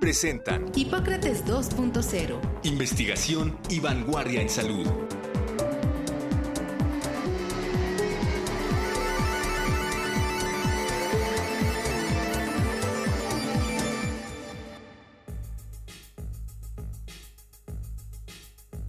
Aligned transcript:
presentan 0.00 0.66
Hipócrates 0.74 1.44
2.0. 1.46 2.38
Investigación 2.64 3.56
y 3.68 3.80
vanguardia 3.80 4.40
en 4.42 4.48
salud. 4.48 4.86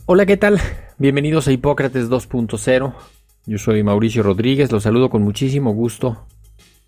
Hola, 0.06 0.26
¿qué 0.26 0.38
tal? 0.38 0.60
Bienvenidos 0.98 1.48
a 1.48 1.52
Hipócrates 1.52 2.10
2.0. 2.10 2.94
Yo 3.46 3.58
soy 3.58 3.84
Mauricio 3.84 4.24
Rodríguez, 4.24 4.72
los 4.72 4.84
saludo 4.84 5.10
con 5.10 5.22
muchísimo 5.22 5.74
gusto. 5.74 6.26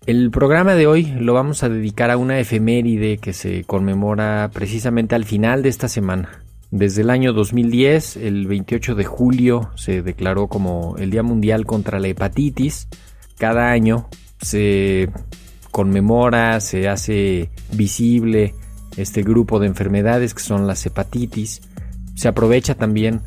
El 0.06 0.30
programa 0.30 0.74
de 0.74 0.86
hoy 0.86 1.04
lo 1.18 1.34
vamos 1.34 1.62
a 1.62 1.68
dedicar 1.68 2.10
a 2.10 2.16
una 2.16 2.38
efeméride 2.38 3.18
que 3.18 3.32
se 3.32 3.64
conmemora 3.64 4.50
precisamente 4.52 5.14
al 5.14 5.24
final 5.24 5.62
de 5.62 5.68
esta 5.68 5.88
semana. 5.88 6.42
Desde 6.70 7.02
el 7.02 7.10
año 7.10 7.32
2010, 7.32 8.16
el 8.16 8.46
28 8.46 8.94
de 8.94 9.04
julio, 9.04 9.70
se 9.76 10.02
declaró 10.02 10.46
como 10.48 10.96
el 10.98 11.10
Día 11.10 11.22
Mundial 11.22 11.66
contra 11.66 11.98
la 11.98 12.08
Hepatitis. 12.08 12.88
Cada 13.38 13.70
año 13.70 14.08
se 14.40 15.10
conmemora, 15.70 16.60
se 16.60 16.88
hace 16.88 17.50
visible 17.72 18.54
este 18.96 19.22
grupo 19.22 19.58
de 19.58 19.66
enfermedades 19.66 20.34
que 20.34 20.42
son 20.42 20.66
las 20.66 20.84
hepatitis 20.86 21.62
se 22.20 22.28
aprovecha 22.28 22.74
también 22.74 23.22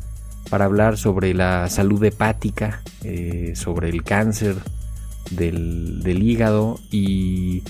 para 0.50 0.66
hablar 0.66 0.96
sobre 0.96 1.34
la 1.34 1.68
salud 1.68 2.04
hepática, 2.04 2.80
eh, 3.02 3.54
sobre 3.56 3.88
el 3.88 4.04
cáncer 4.04 4.54
del, 5.30 6.22
hígado 6.22 6.78
y 6.90 7.62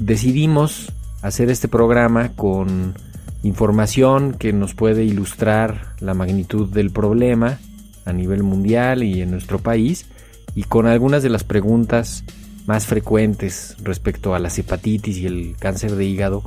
decidimos 0.00 0.92
hacer 1.22 1.50
este 1.50 1.68
programa 1.68 2.32
con 2.32 2.94
información 3.42 4.34
que 4.34 4.52
nos 4.52 4.74
puede 4.74 5.04
ilustrar 5.04 5.94
la 6.00 6.14
magnitud 6.14 6.68
del 6.68 6.90
problema 6.90 7.58
a 8.04 8.12
nivel 8.12 8.42
mundial 8.42 9.02
y 9.02 9.22
en 9.22 9.30
nuestro 9.30 9.58
país 9.58 10.06
y 10.54 10.64
con 10.64 10.86
algunas 10.86 11.22
de 11.22 11.30
las 11.30 11.44
preguntas 11.44 12.24
más 12.66 12.86
frecuentes 12.86 13.76
respecto 13.82 14.34
a 14.34 14.38
las 14.38 14.58
hepatitis 14.58 15.18
y 15.18 15.26
el 15.26 15.56
cáncer 15.58 15.94
de 15.94 16.04
hígado 16.04 16.42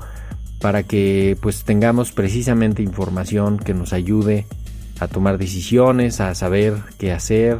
para 0.59 0.83
que 0.83 1.37
pues 1.41 1.63
tengamos 1.63 2.11
precisamente 2.11 2.83
información 2.83 3.57
que 3.57 3.73
nos 3.73 3.93
ayude 3.93 4.45
a 4.99 5.07
tomar 5.07 5.37
decisiones, 5.37 6.19
a 6.19 6.35
saber 6.35 6.75
qué 6.97 7.13
hacer, 7.13 7.59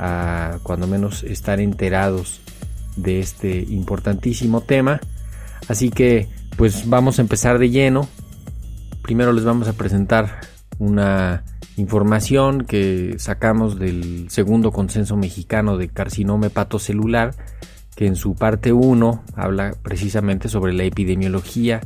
a 0.00 0.58
cuando 0.62 0.86
menos 0.86 1.22
estar 1.22 1.60
enterados 1.60 2.40
de 2.96 3.20
este 3.20 3.60
importantísimo 3.68 4.62
tema. 4.62 4.98
Así 5.68 5.90
que 5.90 6.26
pues 6.56 6.88
vamos 6.88 7.18
a 7.18 7.22
empezar 7.22 7.58
de 7.58 7.70
lleno. 7.70 8.08
Primero 9.02 9.32
les 9.32 9.44
vamos 9.44 9.68
a 9.68 9.74
presentar 9.74 10.40
una 10.78 11.44
información 11.76 12.64
que 12.64 13.16
sacamos 13.18 13.78
del 13.78 14.30
segundo 14.30 14.72
consenso 14.72 15.16
mexicano 15.16 15.76
de 15.76 15.88
carcinoma 15.88 16.46
hepatocelular, 16.46 17.34
que 17.94 18.06
en 18.06 18.16
su 18.16 18.34
parte 18.34 18.72
1 18.72 19.24
habla 19.34 19.74
precisamente 19.82 20.48
sobre 20.48 20.72
la 20.72 20.84
epidemiología 20.84 21.82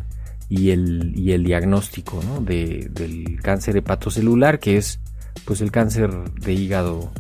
y 0.48 0.70
el, 0.70 1.12
y 1.16 1.32
el 1.32 1.42
diagnóstico 1.42 2.20
de, 2.41 2.88
del 2.92 3.41
cáncer 3.42 3.76
hepatocelular, 3.76 4.60
que 4.60 4.76
es 4.76 5.00
pues 5.44 5.60
el 5.60 5.72
cáncer 5.72 6.12
de 6.34 6.52
hígado 6.52 7.10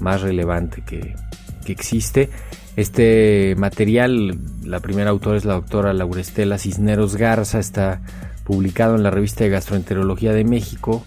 más 0.00 0.22
relevante 0.22 0.82
que, 0.82 1.14
que 1.64 1.72
existe. 1.72 2.30
Este 2.76 3.54
material, 3.56 4.38
la 4.64 4.80
primera 4.80 5.10
autora 5.10 5.36
es 5.36 5.44
la 5.44 5.54
doctora 5.54 5.92
Laurestela 5.92 6.58
Cisneros 6.58 7.16
Garza, 7.16 7.58
está 7.58 8.00
publicado 8.44 8.96
en 8.96 9.02
la 9.02 9.10
revista 9.10 9.44
de 9.44 9.50
Gastroenterología 9.50 10.32
de 10.32 10.44
México 10.44 11.04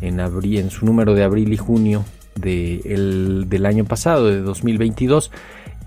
en, 0.00 0.20
abril, 0.20 0.58
en 0.58 0.70
su 0.70 0.86
número 0.86 1.14
de 1.14 1.24
abril 1.24 1.52
y 1.52 1.56
junio 1.56 2.04
de 2.36 2.80
el, 2.84 3.48
del 3.48 3.66
año 3.66 3.84
pasado, 3.84 4.26
de 4.26 4.40
2022, 4.40 5.30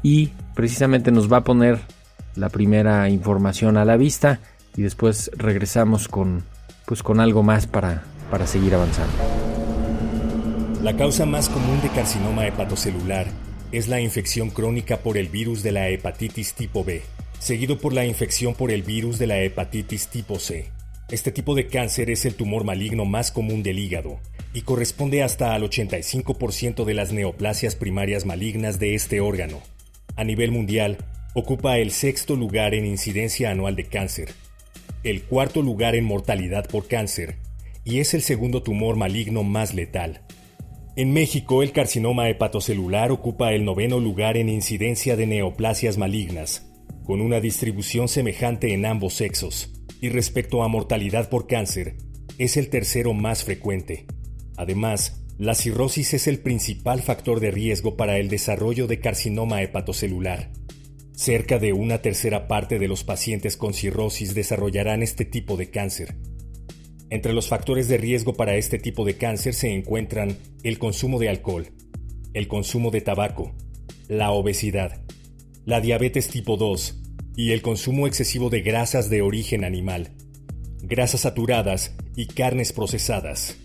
y 0.01 0.31
precisamente 0.55 1.11
nos 1.11 1.31
va 1.31 1.37
a 1.37 1.43
poner 1.43 1.79
la 2.35 2.49
primera 2.49 3.09
información 3.09 3.77
a 3.77 3.85
la 3.85 3.97
vista 3.97 4.39
y 4.75 4.81
después 4.81 5.31
regresamos 5.35 6.07
con, 6.07 6.43
pues, 6.85 7.03
con 7.03 7.19
algo 7.19 7.43
más 7.43 7.67
para, 7.67 8.03
para 8.29 8.47
seguir 8.47 8.75
avanzando. 8.75 9.46
La 10.83 10.95
causa 10.95 11.25
más 11.25 11.49
común 11.49 11.81
de 11.81 11.89
carcinoma 11.89 12.45
hepatocelular 12.45 13.25
es 13.71 13.87
la 13.87 13.99
infección 13.99 14.51
crónica 14.51 14.97
por 14.97 15.17
el 15.17 15.27
virus 15.27 15.63
de 15.63 15.71
la 15.71 15.89
hepatitis 15.89 16.53
tipo 16.53 16.83
B, 16.83 17.01
seguido 17.39 17.79
por 17.79 17.93
la 17.93 18.05
infección 18.05 18.53
por 18.53 18.69
el 18.69 18.83
virus 18.83 19.17
de 19.17 19.25
la 19.25 19.39
hepatitis 19.41 20.07
tipo 20.07 20.37
C. 20.37 20.69
Este 21.09 21.31
tipo 21.31 21.55
de 21.55 21.65
cáncer 21.65 22.11
es 22.11 22.25
el 22.25 22.35
tumor 22.35 22.63
maligno 22.63 23.05
más 23.05 23.31
común 23.31 23.63
del 23.63 23.79
hígado 23.79 24.19
y 24.53 24.61
corresponde 24.61 25.23
hasta 25.23 25.55
al 25.55 25.63
85% 25.63 26.85
de 26.85 26.93
las 26.93 27.11
neoplasias 27.11 27.75
primarias 27.75 28.27
malignas 28.27 28.77
de 28.77 28.93
este 28.93 29.19
órgano. 29.19 29.59
A 30.15 30.23
nivel 30.23 30.51
mundial, 30.51 30.99
ocupa 31.33 31.79
el 31.79 31.89
sexto 31.89 32.35
lugar 32.35 32.75
en 32.75 32.85
incidencia 32.85 33.49
anual 33.49 33.75
de 33.75 33.85
cáncer, 33.85 34.29
el 35.03 35.23
cuarto 35.23 35.63
lugar 35.63 35.95
en 35.95 36.05
mortalidad 36.05 36.67
por 36.69 36.87
cáncer 36.87 37.37
y 37.83 37.99
es 37.99 38.13
el 38.13 38.21
segundo 38.21 38.61
tumor 38.61 38.95
maligno 38.95 39.41
más 39.41 39.73
letal. 39.73 40.26
En 40.97 41.13
México, 41.13 41.61
el 41.61 41.73
carcinoma 41.73 42.27
hepatocelular 42.27 43.11
ocupa 43.11 43.53
el 43.53 43.63
noveno 43.63 43.99
lugar 43.99 44.35
en 44.35 44.49
incidencia 44.49 45.15
de 45.15 45.27
neoplasias 45.27 45.99
malignas, 45.99 46.71
con 47.03 47.21
una 47.21 47.39
distribución 47.39 48.07
semejante 48.07 48.73
en 48.73 48.83
ambos 48.83 49.13
sexos, 49.13 49.71
y 50.01 50.09
respecto 50.09 50.63
a 50.63 50.67
mortalidad 50.69 51.29
por 51.29 51.45
cáncer, 51.45 51.97
es 52.39 52.57
el 52.57 52.69
tercero 52.69 53.13
más 53.13 53.43
frecuente. 53.43 54.07
Además, 54.55 55.23
la 55.37 55.53
cirrosis 55.53 56.15
es 56.15 56.25
el 56.25 56.39
principal 56.39 57.03
factor 57.03 57.41
de 57.41 57.51
riesgo 57.51 57.95
para 57.95 58.17
el 58.17 58.27
desarrollo 58.27 58.87
de 58.87 58.99
carcinoma 58.99 59.61
hepatocelular. 59.61 60.49
Cerca 61.13 61.59
de 61.59 61.73
una 61.73 62.01
tercera 62.01 62.47
parte 62.47 62.79
de 62.79 62.87
los 62.87 63.03
pacientes 63.03 63.55
con 63.55 63.75
cirrosis 63.75 64.33
desarrollarán 64.33 65.03
este 65.03 65.25
tipo 65.25 65.57
de 65.57 65.69
cáncer. 65.69 66.15
Entre 67.09 67.33
los 67.33 67.47
factores 67.47 67.87
de 67.87 67.97
riesgo 67.97 68.33
para 68.33 68.55
este 68.55 68.79
tipo 68.79 69.05
de 69.05 69.15
cáncer 69.17 69.53
se 69.53 69.73
encuentran 69.73 70.37
el 70.63 70.77
consumo 70.77 71.19
de 71.19 71.29
alcohol, 71.29 71.69
el 72.33 72.49
consumo 72.49 72.91
de 72.91 72.99
tabaco, 72.99 73.55
la 74.09 74.31
obesidad, 74.31 75.01
la 75.63 75.79
diabetes 75.79 76.27
tipo 76.27 76.57
2 76.57 77.01
y 77.37 77.51
el 77.51 77.61
consumo 77.61 78.07
excesivo 78.07 78.49
de 78.49 78.61
grasas 78.61 79.09
de 79.09 79.21
origen 79.21 79.63
animal, 79.63 80.11
grasas 80.81 81.21
saturadas 81.21 81.95
y 82.17 82.27
carnes 82.27 82.73
procesadas. 82.73 83.55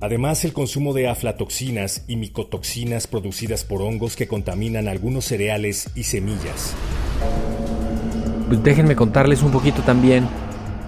Además, 0.00 0.44
el 0.44 0.52
consumo 0.52 0.92
de 0.92 1.08
aflatoxinas 1.08 2.04
y 2.06 2.16
micotoxinas 2.16 3.06
producidas 3.06 3.64
por 3.64 3.80
hongos 3.80 4.14
que 4.14 4.26
contaminan 4.26 4.88
algunos 4.88 5.24
cereales 5.24 5.88
y 5.94 6.02
semillas. 6.02 6.74
Déjenme 8.62 8.94
contarles 8.94 9.42
un 9.42 9.52
poquito 9.52 9.80
también 9.82 10.28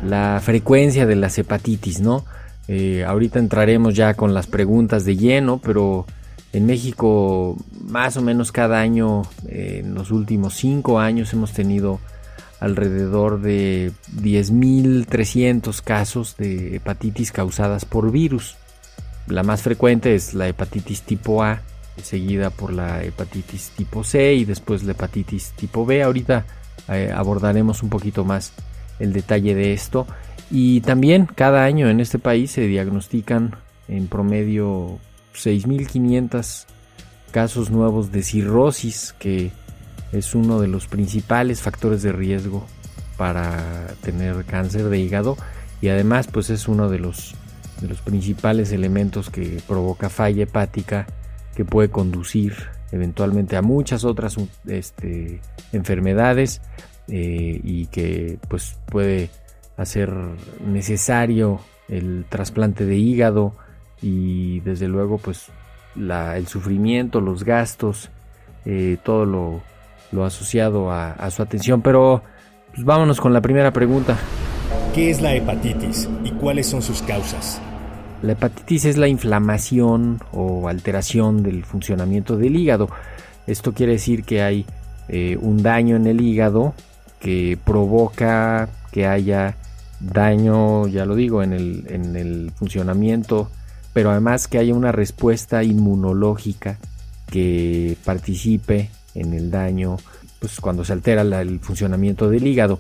la 0.07 0.41
frecuencia 0.43 1.07
de 1.07 1.17
las 1.17 1.39
hepatitis, 1.39 2.01
¿no? 2.01 2.25
Eh, 2.69 3.05
ahorita 3.05 3.39
entraremos 3.39 3.95
ya 3.95 4.15
con 4.15 4.35
las 4.35 4.47
preguntas 4.47 5.05
de 5.05 5.17
lleno, 5.17 5.59
pero 5.59 6.07
en 6.53 6.67
México 6.67 7.57
más 7.87 8.17
o 8.17 8.23
menos 8.23 8.51
cada 8.51 8.81
año, 8.81 9.23
eh, 9.49 9.83
en 9.85 9.95
los 9.95 10.11
últimos 10.11 10.55
cinco 10.55 10.99
años 10.99 11.33
hemos 11.33 11.53
tenido 11.53 12.01
alrededor 12.61 13.41
de 13.41 13.93
10.300 14.17 15.83
casos 15.83 16.37
de 16.37 16.77
hepatitis 16.77 17.31
causadas 17.31 17.85
por 17.85 18.11
virus. 18.11 18.57
La 19.27 19.43
más 19.43 19.63
frecuente 19.63 20.15
es 20.15 20.35
la 20.35 20.49
hepatitis 20.49 21.03
tipo 21.03 21.43
A, 21.43 21.61
seguida 22.03 22.51
por 22.51 22.73
la 22.73 23.03
hepatitis 23.03 23.71
tipo 23.77 24.05
C 24.05 24.35
y 24.35 24.45
después 24.45 24.85
la 24.85 24.93
hepatitis 24.93 25.53
tipo 25.57 25.85
B. 25.85 26.03
Ahorita 26.03 26.47
eh, 26.89 27.13
abordaremos 27.15 27.83
un 27.83 27.91
poquito 27.91 28.25
más 28.25 28.53
el 28.99 29.13
detalle 29.13 29.55
de 29.55 29.73
esto. 29.73 30.07
Y 30.51 30.81
también 30.83 31.27
cada 31.27 31.65
año 31.65 31.89
en 31.89 32.01
este 32.01 32.19
país 32.19 32.53
se 32.53 32.63
diagnostican 32.63 33.57
en 33.89 34.07
promedio 34.07 34.99
6.500 35.35 36.67
casos 37.31 37.71
nuevos 37.71 38.13
de 38.13 38.23
cirrosis, 38.23 39.15
que 39.19 39.51
es 40.13 40.35
uno 40.35 40.61
de 40.61 40.69
los 40.69 40.87
principales 40.87 41.61
factores 41.61 42.03
de 42.03 42.13
riesgo 42.13 42.67
para 43.17 43.89
tener 44.03 44.45
cáncer 44.45 44.85
de 44.89 44.99
hígado 44.99 45.37
y 45.81 45.89
además 45.89 46.29
pues 46.29 46.51
es 46.51 46.69
uno 46.69 46.89
de 46.89 46.99
los 46.99 47.35
de 47.81 47.89
los 47.89 48.01
principales 48.01 48.73
elementos 48.73 49.29
que 49.29 49.61
provoca 49.67 50.09
falla 50.09 50.45
hepática 50.45 51.07
que 51.55 51.65
puede 51.65 51.91
conducir 51.91 52.55
eventualmente 52.93 53.57
a 53.57 53.63
muchas 53.63 54.05
otras 54.05 54.37
este, 54.67 55.41
enfermedades 55.73 56.63
eh, 57.09 57.61
y 57.63 57.87
que 57.87 58.39
pues 58.49 58.77
puede 58.87 59.31
hacer 59.77 60.13
necesario 60.67 61.61
el 61.89 62.25
trasplante 62.29 62.85
de 62.85 62.97
hígado 62.97 63.55
y 64.03 64.61
desde 64.61 64.89
luego 64.89 65.19
pues 65.19 65.51
el 65.97 66.47
sufrimiento, 66.47 67.21
los 67.21 67.45
gastos, 67.45 68.11
eh, 68.65 68.99
todo 69.03 69.25
lo, 69.25 70.25
asociado 70.25 70.91
a, 70.91 71.31
su 71.31 71.43
atención. 71.43 71.83
Pero 71.83 72.23
pues, 72.75 72.85
vámonos 72.85 73.21
con 73.21 73.33
la 73.33 73.41
primera 73.41 73.73
pregunta. 73.73 74.17
¿Qué 74.95 75.11
es 75.11 75.21
la 75.21 75.35
hepatitis 75.35 76.09
y 76.25 76.31
cuáles 76.33 76.67
son 76.67 76.83
sus 76.83 77.03
causas? 77.03 77.61
La 78.23 78.33
hepatitis 78.33 78.87
es 78.87 78.97
la 78.97 79.09
inflamación 79.09 80.21
o 80.33 80.69
alteración 80.69 81.43
del 81.43 81.65
funcionamiento 81.65 82.37
del 82.37 82.57
hígado. 82.57 82.89
Esto 83.47 83.73
quiere 83.73 83.93
decir 83.93 84.25
que 84.25 84.43
hay 84.43 84.67
eh, 85.09 85.37
un 85.41 85.63
daño 85.63 85.97
en 85.97 86.07
el 86.07 86.21
hígado 86.21 86.75
que 87.27 87.59
provoca 87.65 88.69
que 88.93 89.05
haya 89.05 89.57
daño, 89.99 90.87
ya 90.87 91.05
lo 91.05 91.17
digo, 91.17 91.43
en 91.43 91.53
el, 91.53 91.85
en 91.89 92.15
el 92.15 92.53
funcionamiento, 92.55 93.51
pero 93.93 94.13
además 94.13 94.47
que 94.47 94.59
haya 94.59 94.73
una 94.75 94.93
respuesta 94.93 95.65
inmunológica 95.65 96.79
que 97.29 97.97
participe 98.05 98.91
en 99.17 99.35
el 99.35 99.51
daño 99.51 99.97
pues 100.39 100.61
cuando 100.61 100.85
se 100.85 100.93
altera 100.93 101.23
el 101.23 101.59
funcionamiento 101.59 102.31
del 102.31 102.47
hígado. 102.47 102.79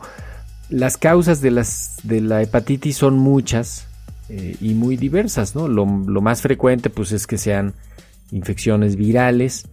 Las 0.70 0.96
causas 0.96 1.40
de, 1.40 1.50
las, 1.50 1.96
de 2.04 2.20
la 2.20 2.40
hepatitis 2.40 2.96
son 2.96 3.18
muchas 3.18 3.88
eh, 4.28 4.54
y 4.60 4.74
muy 4.74 4.96
diversas, 4.96 5.56
¿no? 5.56 5.66
Lo, 5.66 5.86
más 5.86 6.40
frecuente 6.40 6.88
pues 6.88 7.10
es 7.10 7.26
que 7.26 7.36
sean 7.36 7.74
infecciones 8.30 8.94
virales, 8.94 9.66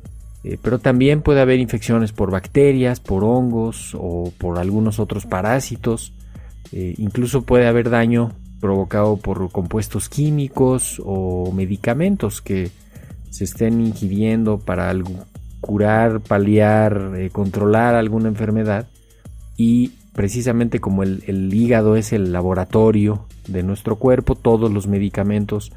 eh, 0.43 0.57
pero 0.61 0.79
también 0.79 1.21
puede 1.21 1.41
haber 1.41 1.59
infecciones 1.59 2.11
por 2.11 2.31
bacterias, 2.31 2.99
por 2.99 3.23
hongos 3.23 3.95
o 3.97 4.31
por 4.37 4.59
algunos 4.59 4.99
otros 4.99 5.25
parásitos. 5.25 6.13
Eh, 6.71 6.95
incluso 6.97 7.43
puede 7.43 7.67
haber 7.67 7.89
daño 7.89 8.31
provocado 8.59 9.17
por 9.17 9.51
compuestos 9.51 10.09
químicos 10.09 11.01
o 11.03 11.51
medicamentos 11.51 12.41
que 12.41 12.71
se 13.29 13.43
estén 13.43 13.81
ingiriendo 13.81 14.59
para 14.59 14.93
curar, 15.59 16.21
paliar, 16.21 17.11
controlar 17.31 17.95
alguna 17.95 18.29
enfermedad 18.29 18.87
y 19.57 19.91
precisamente 20.13 20.79
como 20.79 21.03
el, 21.03 21.53
hígado 21.53 21.95
es 21.95 22.13
el 22.13 22.31
laboratorio 22.31 23.25
de 23.47 23.63
nuestro 23.63 23.97
cuerpo, 23.97 24.35
todos 24.35 24.71
los 24.71 24.87
medicamentos 24.87 25.71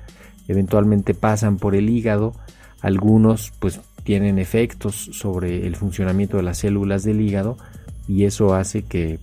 eventualmente 0.49 1.15
pasan 1.15 1.57
por 1.57 1.75
el 1.75 1.91
hígado, 1.91 2.35
algunos 2.81 3.53
pues 3.59 3.81
tienen 4.07 4.39
efectos 4.39 5.11
sobre 5.13 5.67
el 5.67 5.75
funcionamiento 5.75 6.37
de 6.37 6.45
las 6.45 6.59
células 6.59 7.03
del 7.03 7.21
hígado 7.21 7.59
y 8.07 8.25
eso 8.25 8.55
hace 8.55 8.85
que, 8.85 9.19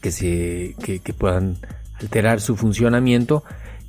que 0.00 0.12
se, 0.12 0.76
que, 0.78 1.12
puedan 1.12 1.56
alterar 2.00 2.40
su 2.40 2.54
funcionamiento. 2.54 3.42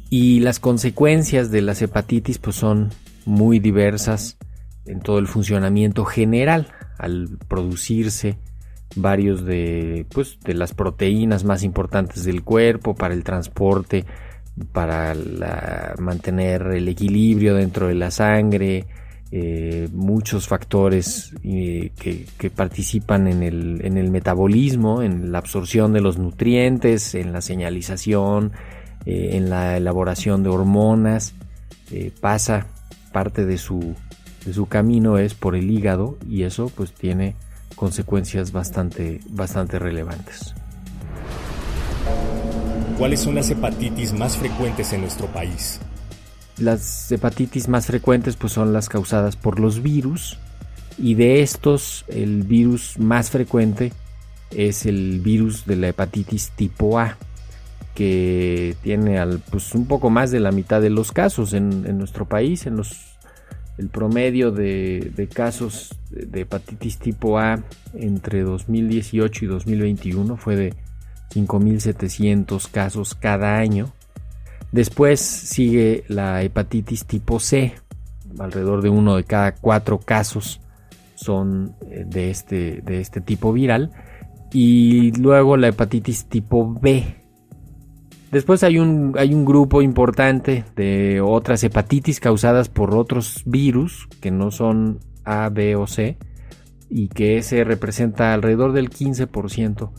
Y 0.09 0.39
las 0.39 0.59
consecuencias 0.59 1.51
de 1.51 1.61
las 1.61 1.83
hepatitis 1.83 2.39
pues 2.39 2.55
son 2.55 2.89
muy 3.25 3.59
diversas 3.59 4.37
en 4.87 4.99
todo 4.99 5.19
el 5.19 5.27
funcionamiento 5.27 6.05
general 6.05 6.69
al 6.97 7.37
producirse 7.47 8.39
varios 8.95 9.45
de, 9.45 10.07
pues, 10.09 10.39
de 10.43 10.55
las 10.55 10.73
proteínas 10.73 11.43
más 11.43 11.61
importantes 11.61 12.23
del 12.23 12.43
cuerpo 12.43 12.95
para 12.95 13.13
el 13.13 13.23
transporte, 13.23 14.05
para 14.71 15.13
mantener 15.99 16.63
el 16.63 16.87
equilibrio 16.87 17.53
dentro 17.53 17.87
de 17.87 17.93
la 17.93 18.09
sangre, 18.09 18.87
eh, 19.31 19.87
muchos 19.93 20.47
factores 20.47 21.35
eh, 21.43 21.91
que, 21.99 22.49
participan 22.49 23.27
en 23.27 23.43
el, 23.43 23.85
en 23.85 23.97
el, 23.97 24.09
metabolismo, 24.09 25.03
en 25.03 25.31
la 25.31 25.37
absorción 25.37 25.93
de 25.93 26.01
los 26.01 26.17
nutrientes, 26.17 27.13
en 27.13 27.31
la 27.31 27.41
señalización, 27.41 28.53
eh, 29.05 29.31
en 29.33 29.51
la 29.51 29.77
elaboración 29.77 30.41
de 30.41 30.49
hormonas. 30.49 31.35
pasa 32.21 32.65
parte 33.11 33.45
de 33.45 33.57
su, 33.57 33.95
de 34.45 34.53
su 34.53 34.65
camino 34.65 35.19
es 35.19 35.35
por 35.35 35.55
el 35.55 35.69
hígado 35.69 36.17
y 36.27 36.43
eso 36.43 36.71
pues 36.75 36.91
tiene 36.93 37.35
consecuencias 37.75 38.51
bastante, 38.51 39.19
bastante 39.29 39.77
relevantes. 39.77 40.55
¿Cuáles 42.97 43.21
son 43.21 43.35
las 43.35 43.49
hepatitis 43.49 44.11
más 44.11 44.35
frecuentes 44.37 44.91
en 44.91 45.01
nuestro 45.01 45.27
país? 45.27 45.79
Las 46.59 47.11
hepatitis 47.11 47.67
más 47.67 47.87
frecuentes 47.87 48.35
pues 48.35 48.53
son 48.53 48.73
las 48.73 48.89
causadas 48.89 49.35
por 49.35 49.59
los 49.59 49.81
virus 49.81 50.37
y 50.97 51.15
de 51.15 51.41
estos 51.41 52.05
el 52.07 52.43
virus 52.43 52.99
más 52.99 53.29
frecuente 53.29 53.93
es 54.51 54.85
el 54.85 55.21
virus 55.21 55.65
de 55.65 55.75
la 55.75 55.89
hepatitis 55.89 56.51
tipo 56.51 56.99
A 56.99 57.17
que 57.95 58.75
tiene 58.81 59.19
al, 59.19 59.39
pues, 59.39 59.75
un 59.75 59.85
poco 59.85 60.09
más 60.09 60.31
de 60.31 60.39
la 60.39 60.51
mitad 60.51 60.81
de 60.81 60.89
los 60.89 61.11
casos 61.11 61.53
en, 61.53 61.85
en 61.85 61.97
nuestro 61.97 62.27
país, 62.27 62.65
en 62.65 62.77
los 62.77 63.09
el 63.79 63.87
promedio 63.87 64.51
de, 64.51 65.29
casos 65.33 65.95
de 66.09 66.41
hepatitis 66.41 66.97
tipo 66.97 67.39
A 67.39 67.63
entre 67.93 68.41
2018 68.41 69.45
y 69.45 69.47
2021 69.47 70.35
fue 70.35 70.57
de 70.57 70.73
5.700 71.33 72.69
casos 72.69 73.15
cada 73.15 73.57
año. 73.57 73.93
Después 74.71 75.19
sigue 75.19 76.03
la 76.07 76.43
hepatitis 76.43 77.05
tipo 77.05 77.39
C, 77.39 77.73
alrededor 78.37 78.81
de 78.81 78.89
uno 78.89 79.15
de 79.15 79.23
cada 79.23 79.55
cuatro 79.55 79.99
casos 79.99 80.61
son 81.15 81.75
eh, 81.89 82.05
de 82.07 82.29
este, 82.29 82.81
de 82.81 83.01
este 83.01 83.21
tipo 83.21 83.51
viral. 83.51 83.91
Y 84.51 85.11
luego 85.19 85.57
la 85.57 85.67
hepatitis 85.67 86.25
tipo 86.25 86.73
B, 86.73 87.19
Después 88.31 88.61
hay 88.63 88.77
un, 88.77 89.15
hay 89.17 89.33
un 89.33 89.43
grupo 89.43 89.81
importante 89.81 90.63
de 90.75 91.19
otras 91.19 91.63
hepatitis 91.63 92.19
causadas 92.19 92.69
por 92.69 92.93
otros 92.93 93.41
virus 93.45 94.07
que 94.21 94.29
no 94.29 94.51
son 94.51 94.99
A, 95.25 95.49
B 95.49 95.75
o 95.75 95.87
C 95.87 96.17
y 96.89 97.07
que 97.07 97.37
ese 97.37 97.63
representa 97.63 98.33
alrededor 98.33 98.73
del 98.73 98.91
15% 98.91 99.89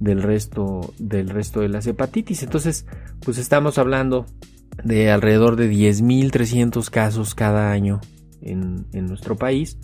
del 0.00 0.22
resto, 0.22 0.92
del 0.98 1.28
resto 1.28 1.60
de 1.60 1.68
las 1.68 1.86
hepatitis. 1.86 2.42
Entonces, 2.42 2.86
pues 3.24 3.38
estamos 3.38 3.78
hablando 3.78 4.26
de 4.82 5.10
alrededor 5.10 5.56
de 5.56 5.70
10.300 5.70 6.90
casos 6.90 7.34
cada 7.34 7.70
año 7.70 8.00
en, 8.42 8.86
en 8.92 9.06
nuestro 9.06 9.36
país. 9.36 9.78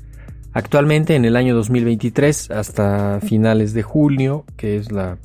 Actualmente, 0.53 1.15
en 1.15 1.25
el 1.25 1.37
año 1.37 1.55
2023, 1.55 2.51
hasta 2.51 3.21
finales 3.21 3.75
de 3.75 3.83
junio, 3.83 4.45
que 4.57 4.77
es 4.77 4.91
la 4.91 5.19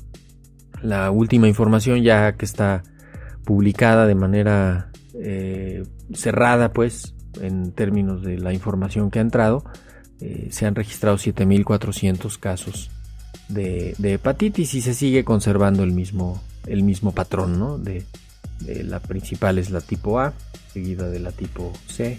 la 0.82 1.10
última 1.10 1.48
información 1.48 2.02
ya 2.02 2.32
que 2.32 2.44
está 2.44 2.82
publicada 3.44 4.06
de 4.06 4.14
manera 4.14 4.90
eh, 5.14 5.84
cerrada, 6.12 6.72
pues, 6.72 7.14
en 7.40 7.72
términos 7.72 8.22
de 8.22 8.38
la 8.38 8.52
información 8.52 9.10
que 9.10 9.18
ha 9.18 9.22
entrado, 9.22 9.64
eh, 10.20 10.48
se 10.50 10.66
han 10.66 10.74
registrado 10.74 11.16
7.400 11.16 12.38
casos 12.38 12.90
de, 13.52 13.94
hepatitis 14.02 14.74
y 14.74 14.80
se 14.80 14.94
sigue 14.94 15.24
conservando 15.24 15.82
el 15.82 15.92
mismo, 15.92 16.42
el 16.66 16.82
mismo 16.82 17.12
patrón, 17.12 17.58
¿no? 17.58 17.78
De, 17.78 18.04
la 18.84 19.00
principal 19.00 19.58
es 19.58 19.70
la 19.70 19.80
tipo 19.80 20.20
A, 20.20 20.32
seguida 20.72 21.08
de 21.08 21.18
la 21.18 21.32
tipo 21.32 21.72
C 21.88 22.18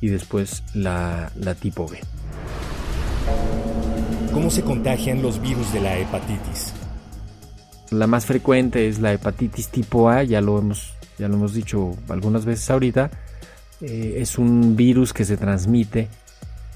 y 0.00 0.06
después 0.06 0.62
la, 0.72 1.32
la 1.34 1.56
tipo 1.56 1.88
B. 1.88 1.98
¿Cómo 4.32 4.50
se 4.50 4.62
contagian 4.62 5.20
los 5.20 5.40
virus 5.42 5.72
de 5.72 5.80
la 5.80 5.98
hepatitis? 5.98 6.72
La 7.90 8.06
más 8.06 8.24
frecuente 8.24 8.86
es 8.86 9.00
la 9.00 9.12
hepatitis 9.12 9.68
tipo 9.68 10.08
A, 10.08 10.22
ya 10.22 10.40
lo 10.40 10.60
hemos, 10.60 10.94
ya 11.18 11.26
lo 11.26 11.34
hemos 11.34 11.54
dicho 11.54 11.96
algunas 12.08 12.44
veces 12.44 12.70
ahorita. 12.70 13.10
Eh, 13.80 14.18
es 14.18 14.38
un 14.38 14.76
virus 14.76 15.12
que 15.12 15.24
se 15.24 15.36
transmite, 15.36 16.08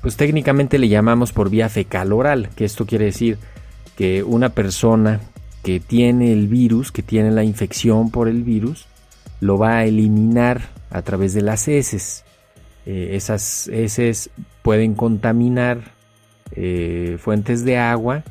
pues 0.02 0.16
técnicamente 0.16 0.78
le 0.78 0.88
llamamos 0.88 1.32
por 1.32 1.50
vía 1.50 1.68
fecal 1.68 2.12
oral, 2.12 2.48
que 2.56 2.64
esto 2.64 2.84
quiere 2.84 3.04
decir 3.06 3.38
que 3.96 4.22
una 4.22 4.50
persona 4.50 5.20
que 5.62 5.80
tiene 5.80 6.32
el 6.32 6.48
virus, 6.48 6.92
que 6.92 7.02
tiene 7.02 7.30
la 7.30 7.44
infección 7.44 8.10
por 8.10 8.28
el 8.28 8.42
virus, 8.42 8.86
lo 9.40 9.58
va 9.58 9.78
a 9.78 9.84
eliminar 9.84 10.62
a 10.90 11.02
través 11.02 11.34
de 11.34 11.42
las 11.42 11.68
heces. 11.68 12.24
Eh, 12.86 13.10
esas 13.12 13.68
heces 13.68 14.30
pueden 14.62 14.94
contaminar 14.94 15.92
eh, 16.52 17.16
fuentes 17.20 17.64
de 17.64 17.78
agua, 17.78 18.24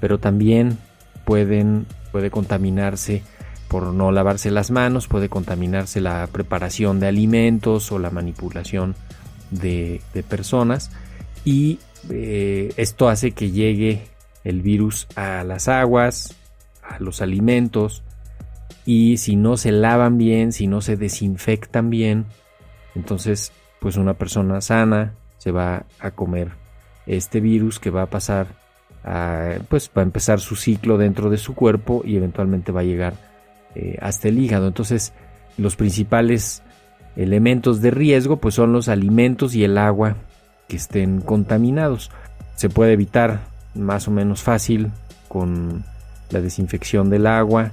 pero 0.00 0.18
también 0.18 0.78
pueden 1.24 1.86
puede 2.10 2.30
contaminarse 2.30 3.22
por 3.68 3.92
no 3.92 4.10
lavarse 4.10 4.50
las 4.50 4.70
manos, 4.70 5.08
puede 5.08 5.28
contaminarse 5.28 6.00
la 6.00 6.26
preparación 6.32 7.00
de 7.00 7.08
alimentos 7.08 7.92
o 7.92 7.98
la 7.98 8.10
manipulación 8.10 8.94
de, 9.50 10.00
personas 10.28 10.90
y 11.44 11.78
eh, 12.10 12.72
esto 12.76 13.08
hace 13.08 13.32
que 13.32 13.50
llegue 13.50 14.06
el 14.48 14.62
virus 14.62 15.06
a 15.14 15.44
las 15.44 15.68
aguas, 15.68 16.34
a 16.82 16.98
los 17.00 17.20
alimentos 17.20 18.02
y 18.86 19.18
si 19.18 19.36
no 19.36 19.58
se 19.58 19.72
lavan 19.72 20.16
bien, 20.16 20.52
si 20.52 20.66
no 20.66 20.80
se 20.80 20.96
desinfectan 20.96 21.90
bien, 21.90 22.24
entonces 22.94 23.52
pues 23.78 23.98
una 23.98 24.14
persona 24.14 24.62
sana 24.62 25.12
se 25.36 25.50
va 25.50 25.84
a 26.00 26.12
comer 26.12 26.52
este 27.06 27.40
virus 27.40 27.78
que 27.78 27.90
va 27.90 28.02
a 28.02 28.10
pasar 28.10 28.46
a, 29.04 29.58
pues 29.68 29.90
va 29.96 30.00
a 30.00 30.06
empezar 30.06 30.40
su 30.40 30.56
ciclo 30.56 30.96
dentro 30.96 31.28
de 31.28 31.36
su 31.36 31.54
cuerpo 31.54 32.00
y 32.02 32.16
eventualmente 32.16 32.72
va 32.72 32.80
a 32.80 32.84
llegar 32.84 33.14
eh, 33.74 33.98
hasta 34.00 34.28
el 34.28 34.38
hígado. 34.38 34.66
Entonces 34.66 35.12
los 35.58 35.76
principales 35.76 36.62
elementos 37.16 37.82
de 37.82 37.90
riesgo 37.90 38.38
pues 38.38 38.54
son 38.54 38.72
los 38.72 38.88
alimentos 38.88 39.54
y 39.54 39.64
el 39.64 39.76
agua 39.76 40.16
que 40.68 40.76
estén 40.76 41.20
contaminados. 41.20 42.10
Se 42.56 42.70
puede 42.70 42.94
evitar 42.94 43.40
más 43.74 44.08
o 44.08 44.10
menos 44.10 44.42
fácil 44.42 44.90
con 45.28 45.84
la 46.30 46.40
desinfección 46.40 47.10
del 47.10 47.26
agua, 47.26 47.72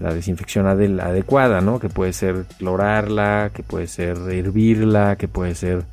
la 0.00 0.12
desinfección 0.12 0.66
adecuada, 0.66 1.60
¿no? 1.60 1.78
Que 1.78 1.88
puede 1.88 2.12
ser 2.12 2.44
clorarla, 2.58 3.50
que 3.54 3.62
puede 3.62 3.86
ser 3.86 4.16
hervirla, 4.30 5.16
que 5.16 5.28
puede 5.28 5.54
ser 5.54 5.84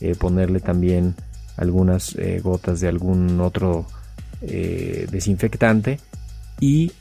eh, 0.00 0.14
ponerle 0.14 0.60
también 0.60 1.14
algunas 1.56 2.14
eh, 2.16 2.40
gotas 2.42 2.80
de 2.80 2.88
algún 2.88 3.40
otro 3.40 3.86
eh, 4.42 5.06
desinfectante 5.10 6.00
y 6.60 6.92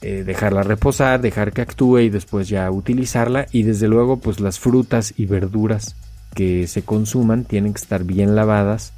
dejarla 0.00 0.62
reposar, 0.62 1.20
dejar 1.20 1.52
que 1.52 1.60
actúe 1.60 1.98
y 1.98 2.08
después 2.08 2.48
ya 2.48 2.70
utilizarla 2.70 3.44
y 3.52 3.64
desde 3.64 3.86
luego 3.86 4.16
pues 4.18 4.40
las 4.40 4.58
frutas 4.58 5.12
y 5.14 5.26
verduras 5.26 5.94
que 6.32 6.66
se 6.68 6.80
consuman 6.80 7.44
tienen 7.44 7.74
que 7.74 7.82
estar 7.82 8.04
bien 8.04 8.34
lavadas, 8.34 8.94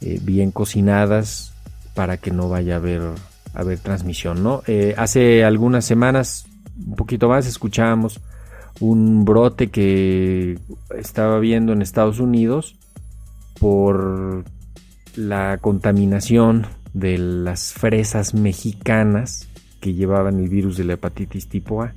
bien 0.00 0.52
cocinadas 0.52 1.53
para 1.94 2.16
que 2.16 2.30
no 2.30 2.48
vaya 2.48 2.74
a 2.74 2.76
haber 2.78 3.02
haber 3.54 3.78
transmisión, 3.78 4.42
¿no? 4.42 4.62
Eh, 4.66 4.94
hace 4.98 5.44
algunas 5.44 5.84
semanas, 5.84 6.46
un 6.76 6.96
poquito 6.96 7.28
más, 7.28 7.46
escuchábamos 7.46 8.20
un 8.80 9.24
brote 9.24 9.68
que 9.70 10.58
estaba 10.98 11.38
viendo 11.38 11.72
en 11.72 11.80
Estados 11.80 12.18
Unidos 12.18 12.74
por 13.60 14.44
la 15.16 15.58
contaminación 15.58 16.66
de 16.92 17.18
las 17.18 17.72
fresas 17.72 18.34
mexicanas 18.34 19.48
que 19.80 19.94
llevaban 19.94 20.40
el 20.40 20.48
virus 20.48 20.76
de 20.76 20.84
la 20.84 20.94
hepatitis 20.94 21.48
tipo 21.48 21.82
A 21.82 21.92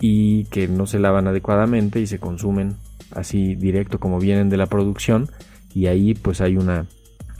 y 0.00 0.44
que 0.46 0.66
no 0.66 0.86
se 0.86 0.98
lavan 0.98 1.28
adecuadamente 1.28 2.00
y 2.00 2.06
se 2.06 2.18
consumen 2.18 2.74
así 3.12 3.54
directo 3.54 4.00
como 4.00 4.18
vienen 4.18 4.48
de 4.48 4.56
la 4.56 4.66
producción 4.66 5.30
y 5.74 5.86
ahí 5.86 6.14
pues 6.14 6.40
hay 6.40 6.56
una 6.56 6.86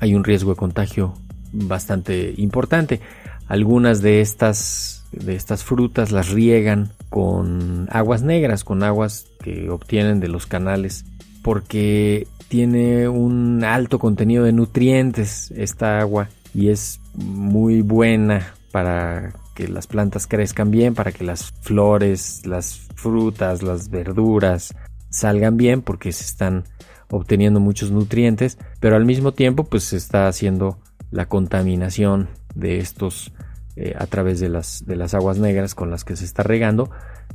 hay 0.00 0.14
un 0.14 0.24
riesgo 0.24 0.52
de 0.52 0.56
contagio 0.56 1.14
bastante 1.52 2.34
importante. 2.36 3.00
Algunas 3.46 4.02
de 4.02 4.20
estas, 4.20 5.04
de 5.12 5.34
estas 5.34 5.64
frutas 5.64 6.12
las 6.12 6.30
riegan 6.30 6.90
con 7.08 7.88
aguas 7.90 8.22
negras, 8.22 8.64
con 8.64 8.82
aguas 8.82 9.26
que 9.42 9.70
obtienen 9.70 10.20
de 10.20 10.28
los 10.28 10.46
canales, 10.46 11.04
porque 11.42 12.26
tiene 12.48 13.08
un 13.08 13.62
alto 13.64 13.98
contenido 13.98 14.44
de 14.44 14.52
nutrientes 14.52 15.50
esta 15.52 16.00
agua 16.00 16.28
y 16.54 16.70
es 16.70 17.00
muy 17.14 17.82
buena 17.82 18.54
para 18.72 19.32
que 19.54 19.68
las 19.68 19.86
plantas 19.86 20.26
crezcan 20.26 20.70
bien, 20.70 20.94
para 20.94 21.12
que 21.12 21.24
las 21.24 21.52
flores, 21.62 22.46
las 22.46 22.88
frutas, 22.94 23.62
las 23.62 23.90
verduras 23.90 24.74
salgan 25.10 25.56
bien 25.56 25.82
porque 25.82 26.12
se 26.12 26.24
están 26.24 26.64
obteniendo 27.10 27.60
muchos 27.60 27.90
nutrientes, 27.90 28.58
pero 28.80 28.96
al 28.96 29.04
mismo 29.04 29.32
tiempo 29.32 29.64
pues 29.64 29.84
se 29.84 29.96
está 29.96 30.28
haciendo 30.28 30.78
la 31.10 31.26
contaminación 31.26 32.28
de 32.54 32.78
estos 32.78 33.32
eh, 33.76 33.94
a 33.96 34.06
través 34.06 34.40
de 34.40 34.48
las, 34.48 34.84
de 34.86 34.96
las 34.96 35.14
aguas 35.14 35.38
negras 35.38 35.74
con 35.74 35.90
las 35.90 36.04
que 36.04 36.16
se 36.16 36.24
está 36.24 36.42
regando. 36.42 36.90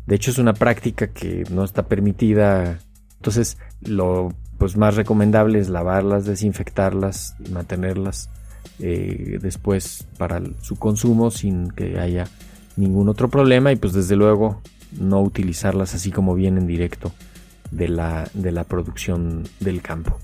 De 0.06 0.16
hecho 0.16 0.32
es 0.32 0.38
una 0.38 0.54
práctica 0.54 1.08
que 1.08 1.44
no 1.50 1.64
está 1.64 1.84
permitida. 1.84 2.80
Entonces 3.16 3.58
lo 3.82 4.34
pues, 4.58 4.76
más 4.76 4.96
recomendable 4.96 5.60
es 5.60 5.70
lavarlas, 5.70 6.26
desinfectarlas 6.26 7.36
y 7.46 7.50
mantenerlas 7.52 8.30
eh, 8.80 9.38
después 9.42 10.08
para 10.18 10.42
su 10.62 10.76
consumo 10.76 11.32
sin 11.32 11.70
que 11.72 12.00
haya 12.00 12.28
ningún 12.76 13.08
otro 13.08 13.30
problema 13.30 13.72
y 13.72 13.76
pues 13.76 13.94
desde 13.94 14.16
luego 14.16 14.62
no 15.00 15.22
utilizarlas 15.22 15.96
así 15.96 16.12
como 16.12 16.36
vienen 16.36 16.68
directo 16.68 17.12
de 17.72 17.88
la, 17.88 18.30
de 18.34 18.52
la 18.52 18.64
producción 18.64 19.44
del 19.60 19.82
campo. 19.82 20.18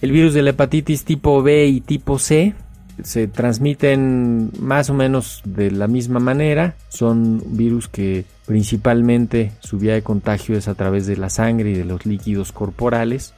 El 0.00 0.12
virus 0.12 0.34
de 0.34 0.42
la 0.42 0.50
hepatitis 0.50 1.04
tipo 1.04 1.42
B 1.42 1.66
y 1.66 1.80
tipo 1.80 2.18
C 2.18 2.54
se 3.02 3.26
transmiten 3.26 4.50
más 4.58 4.90
o 4.90 4.94
menos 4.94 5.42
de 5.44 5.70
la 5.70 5.88
misma 5.88 6.20
manera. 6.20 6.74
Son 6.88 7.42
virus 7.56 7.88
que 7.88 8.24
principalmente 8.46 9.52
su 9.60 9.78
vía 9.78 9.94
de 9.94 10.02
contagio 10.02 10.56
es 10.56 10.68
a 10.68 10.74
través 10.74 11.06
de 11.06 11.16
la 11.16 11.30
sangre 11.30 11.70
y 11.70 11.74
de 11.74 11.84
los 11.84 12.06
líquidos 12.06 12.52
corporales. 12.52 13.34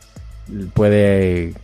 Puede 0.74 1.54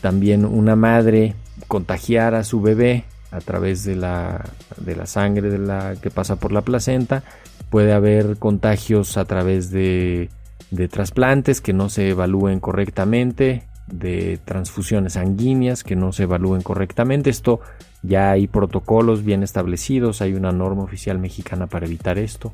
también 0.00 0.44
una 0.44 0.76
madre 0.76 1.34
contagiar 1.66 2.34
a 2.34 2.44
su 2.44 2.60
bebé 2.60 3.04
a 3.30 3.40
través 3.40 3.84
de 3.84 3.96
la, 3.96 4.44
de 4.76 4.96
la 4.96 5.06
sangre 5.06 5.50
de 5.50 5.58
la, 5.58 5.94
que 6.00 6.10
pasa 6.10 6.36
por 6.36 6.52
la 6.52 6.62
placenta. 6.62 7.22
Puede 7.70 7.92
haber 7.92 8.38
contagios 8.38 9.16
a 9.16 9.24
través 9.26 9.70
de, 9.70 10.30
de 10.70 10.88
trasplantes 10.88 11.60
que 11.60 11.72
no 11.72 11.88
se 11.88 12.10
evalúen 12.10 12.60
correctamente 12.60 13.67
de 13.92 14.38
transfusiones 14.44 15.14
sanguíneas 15.14 15.84
que 15.84 15.96
no 15.96 16.12
se 16.12 16.24
evalúen 16.24 16.62
correctamente. 16.62 17.30
Esto 17.30 17.60
ya 18.02 18.30
hay 18.30 18.46
protocolos 18.46 19.24
bien 19.24 19.42
establecidos, 19.42 20.22
hay 20.22 20.34
una 20.34 20.52
norma 20.52 20.82
oficial 20.82 21.18
mexicana 21.18 21.66
para 21.66 21.86
evitar 21.86 22.18
esto. 22.18 22.52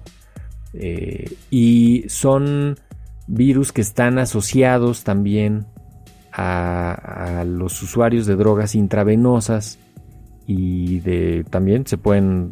Eh, 0.73 1.37
y 1.51 2.05
son 2.09 2.77
virus 3.27 3.73
que 3.73 3.81
están 3.81 4.19
asociados 4.19 5.05
también 5.05 5.67
a, 6.33 7.45
los 7.47 7.81
usuarios 7.83 8.27
de 8.27 8.35
drogas 8.35 8.75
intravenosas 8.75 9.79
y 10.47 10.99
de, 11.01 11.45
también 11.49 11.87
se 11.87 11.97
pueden 11.97 12.51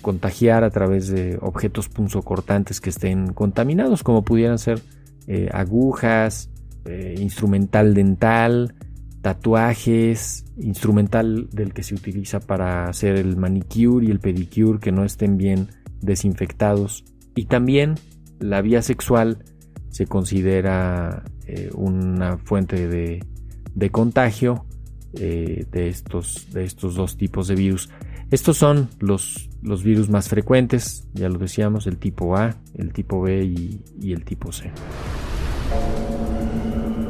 contagiar 0.00 0.64
a 0.64 0.70
través 0.70 1.08
de 1.08 1.38
objetos 1.40 1.88
punzocortantes 1.88 2.80
que 2.80 2.90
estén 2.90 3.32
contaminados, 3.32 4.02
como 4.02 4.22
pudieran 4.24 4.58
ser 4.58 4.80
eh, 5.26 5.48
agujas, 5.52 6.50
eh, 6.84 7.14
instrumental 7.18 7.94
dental, 7.94 8.74
tatuajes, 9.22 10.44
instrumental 10.58 11.48
del 11.50 11.72
que 11.72 11.82
se 11.82 11.94
utiliza 11.94 12.40
para 12.40 12.88
hacer 12.88 13.16
el 13.16 13.36
manicure 13.36 14.06
y 14.06 14.10
el 14.10 14.20
pedicure 14.20 14.78
que 14.78 14.92
no 14.92 15.04
estén 15.04 15.38
bien 15.38 15.68
desinfectados. 16.02 17.04
Y 17.34 17.46
también 17.46 17.94
la 18.38 18.60
vía 18.60 18.82
sexual 18.82 19.44
se 19.88 20.06
considera 20.06 21.24
eh, 21.46 21.70
una 21.74 22.36
fuente 22.36 22.86
de, 22.86 23.90
contagio 23.90 24.66
eh, 25.14 25.66
de, 25.70 25.88
estos, 25.88 26.52
de 26.52 26.64
estos 26.64 26.94
dos 26.94 27.16
tipos 27.16 27.48
de 27.48 27.54
virus. 27.54 27.88
Estos 28.30 28.58
son 28.58 28.90
los, 29.00 29.48
los 29.62 29.82
virus 29.82 30.10
más 30.10 30.28
frecuentes, 30.28 31.08
ya 31.14 31.28
lo 31.28 31.38
decíamos, 31.38 31.86
el 31.86 31.96
tipo 31.96 32.36
A, 32.36 32.56
el 32.74 32.92
tipo 32.92 33.22
B 33.22 33.44
y 33.44 34.12
el 34.12 34.24
tipo 34.24 34.52
C. 34.52 34.70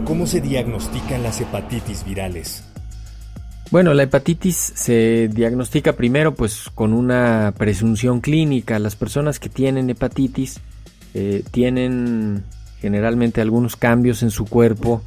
¿Cómo 0.05 0.27
se 0.27 0.43
diagnostican 0.43 1.23
las 1.23 1.41
hepatitis 1.41 2.05
virales? 2.05 2.63
Bueno, 3.71 3.95
la 3.95 4.03
hepatitis 4.03 4.55
se 4.57 5.29
diagnostica 5.33 5.95
primero 5.95 6.35
pues 6.35 6.69
con 6.75 6.93
una 6.93 7.55
presunción 7.57 8.21
clínica. 8.21 8.79
Las 8.79 8.97
personas 8.97 9.41
que 9.41 9.49
tienen 9.49 9.89
hepatitis 9.89 10.61
eh, 11.15 11.43
tienen 11.51 12.45
generalmente 12.81 13.41
algunos 13.41 13.77
cambios 13.77 14.23
en 14.23 14.31
su 14.31 14.45
cuerpo 14.45 15.03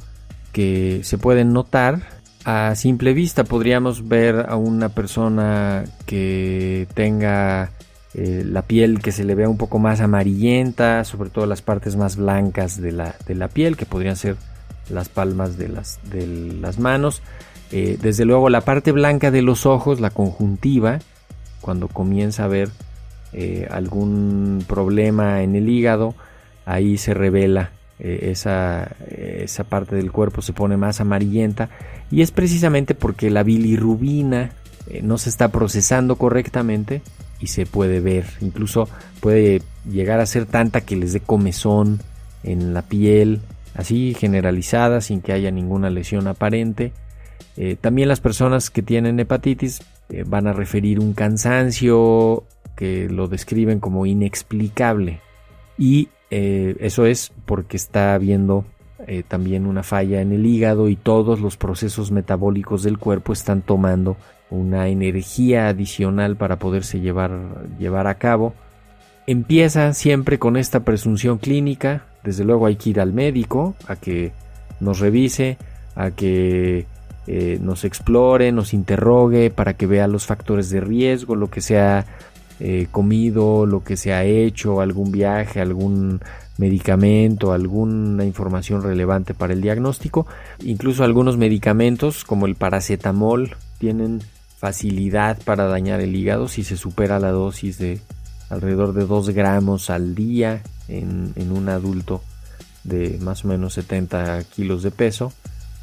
que 0.52 1.00
se 1.04 1.16
pueden 1.16 1.52
notar. 1.52 2.00
A 2.44 2.74
simple 2.74 3.12
vista 3.12 3.44
podríamos 3.44 4.08
ver 4.08 4.46
a 4.48 4.56
una 4.56 4.88
persona 4.88 5.84
que 6.06 6.88
tenga 6.94 7.70
eh, 8.14 8.42
la 8.44 8.62
piel 8.62 8.98
que 8.98 9.12
se 9.12 9.22
le 9.22 9.36
vea 9.36 9.48
un 9.48 9.58
poco 9.58 9.78
más 9.78 10.00
amarillenta, 10.00 11.04
sobre 11.04 11.30
todo 11.30 11.46
las 11.46 11.62
partes 11.62 11.94
más 11.94 12.16
blancas 12.16 12.80
de 12.80 12.90
la, 12.90 13.14
de 13.26 13.36
la 13.36 13.46
piel, 13.46 13.76
que 13.76 13.86
podrían 13.86 14.16
ser 14.16 14.36
las 14.90 15.08
palmas 15.08 15.56
de 15.58 15.68
las, 15.68 15.98
de 16.10 16.26
las 16.26 16.78
manos. 16.78 17.22
Eh, 17.70 17.98
desde 18.00 18.24
luego 18.24 18.48
la 18.48 18.62
parte 18.62 18.92
blanca 18.92 19.30
de 19.30 19.42
los 19.42 19.66
ojos, 19.66 20.00
la 20.00 20.10
conjuntiva, 20.10 21.00
cuando 21.60 21.88
comienza 21.88 22.42
a 22.42 22.46
haber 22.46 22.70
eh, 23.32 23.68
algún 23.70 24.64
problema 24.66 25.42
en 25.42 25.54
el 25.54 25.68
hígado, 25.68 26.14
ahí 26.64 26.96
se 26.96 27.12
revela 27.12 27.72
eh, 27.98 28.30
esa, 28.30 28.96
esa 29.08 29.64
parte 29.64 29.96
del 29.96 30.12
cuerpo, 30.12 30.40
se 30.40 30.52
pone 30.52 30.76
más 30.76 31.00
amarillenta 31.00 31.68
y 32.10 32.22
es 32.22 32.30
precisamente 32.30 32.94
porque 32.94 33.30
la 33.30 33.42
bilirrubina 33.42 34.52
no 35.02 35.18
se 35.18 35.28
está 35.28 35.48
procesando 35.48 36.16
correctamente 36.16 37.02
y 37.40 37.48
se 37.48 37.66
puede 37.66 38.00
ver, 38.00 38.24
incluso 38.40 38.88
puede 39.20 39.60
llegar 39.90 40.20
a 40.20 40.26
ser 40.26 40.46
tanta 40.46 40.80
que 40.80 40.96
les 40.96 41.12
dé 41.12 41.20
comezón 41.20 42.00
en 42.42 42.72
la 42.72 42.80
piel, 42.82 43.42
así 43.78 44.12
generalizada 44.12 45.00
sin 45.00 45.22
que 45.22 45.32
haya 45.32 45.52
ninguna 45.52 45.88
lesión 45.88 46.26
aparente. 46.26 46.92
Eh, 47.56 47.76
también 47.80 48.08
las 48.08 48.18
personas 48.20 48.70
que 48.70 48.82
tienen 48.82 49.20
hepatitis 49.20 49.82
eh, 50.08 50.24
van 50.26 50.48
a 50.48 50.52
referir 50.52 50.98
un 50.98 51.12
cansancio 51.14 52.42
que 52.74 53.08
lo 53.08 53.28
describen 53.28 53.78
como 53.78 54.04
inexplicable. 54.04 55.20
Y 55.78 56.08
eh, 56.32 56.74
eso 56.80 57.06
es 57.06 57.32
porque 57.46 57.76
está 57.76 58.14
habiendo 58.14 58.64
también 59.28 59.64
una 59.66 59.84
falla 59.84 60.20
en 60.20 60.32
el 60.32 60.44
hígado 60.44 60.88
y 60.88 60.96
todos 60.96 61.40
los 61.40 61.56
procesos 61.56 62.10
metabólicos 62.10 62.82
del 62.82 62.98
cuerpo 62.98 63.32
están 63.32 63.62
tomando 63.62 64.16
una 64.50 64.88
energía 64.88 65.68
adicional 65.68 66.36
para 66.36 66.58
poderse 66.58 66.98
llevar, 66.98 67.64
llevar 67.78 68.08
a 68.08 68.16
cabo. 68.16 68.54
Empieza 69.28 69.94
siempre 69.94 70.40
con 70.40 70.56
esta 70.56 70.80
presunción 70.80 71.38
clínica, 71.38 72.07
desde 72.24 72.44
luego 72.44 72.66
hay 72.66 72.76
que 72.76 72.90
ir 72.90 73.00
al 73.00 73.12
médico 73.12 73.74
a 73.86 73.96
que 73.96 74.32
nos 74.80 75.00
revise, 75.00 75.58
a 75.94 76.10
que 76.10 76.86
eh, 77.26 77.58
nos 77.60 77.84
explore, 77.84 78.52
nos 78.52 78.72
interrogue 78.72 79.50
para 79.50 79.74
que 79.74 79.86
vea 79.86 80.06
los 80.08 80.26
factores 80.26 80.70
de 80.70 80.80
riesgo, 80.80 81.36
lo 81.36 81.50
que 81.50 81.60
se 81.60 81.78
ha 81.78 82.06
eh, 82.60 82.88
comido, 82.90 83.66
lo 83.66 83.84
que 83.84 83.96
se 83.96 84.12
ha 84.12 84.24
hecho, 84.24 84.80
algún 84.80 85.12
viaje, 85.12 85.60
algún 85.60 86.20
medicamento, 86.56 87.52
alguna 87.52 88.24
información 88.24 88.82
relevante 88.82 89.34
para 89.34 89.52
el 89.52 89.60
diagnóstico. 89.60 90.26
Incluso 90.64 91.04
algunos 91.04 91.36
medicamentos 91.36 92.24
como 92.24 92.46
el 92.46 92.56
paracetamol 92.56 93.56
tienen 93.78 94.20
facilidad 94.58 95.38
para 95.44 95.66
dañar 95.66 96.00
el 96.00 96.16
hígado 96.16 96.48
si 96.48 96.64
se 96.64 96.76
supera 96.76 97.20
la 97.20 97.30
dosis 97.30 97.78
de 97.78 98.00
alrededor 98.50 98.92
de 98.94 99.06
2 99.06 99.30
gramos 99.30 99.90
al 99.90 100.14
día 100.14 100.62
en, 100.88 101.32
un 101.52 101.68
adulto 101.68 102.22
de 102.84 103.18
más 103.20 103.44
o 103.44 103.48
menos 103.48 103.74
70 103.74 104.44
kilos 104.44 104.82
de 104.82 104.90
peso. 104.90 105.32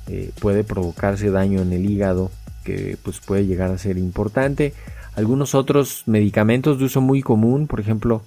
Eh, 0.08 0.32
puede 0.40 0.64
provocarse 0.64 1.32
daño 1.32 1.62
en 1.62 1.74
el 1.74 1.90
hígado 1.90 2.32
que 2.64 2.98
pues 3.02 3.20
puede 3.20 3.46
llegar 3.46 3.72
a 3.72 3.78
ser 3.78 3.98
importante. 3.98 4.74
Algunos 5.16 5.56
otros 5.56 6.04
medicamentos 6.08 6.78
de 6.80 6.86
uso 6.86 7.02
muy 7.02 7.22
común, 7.22 7.68
por 7.68 7.80
ejemplo, 7.80 8.22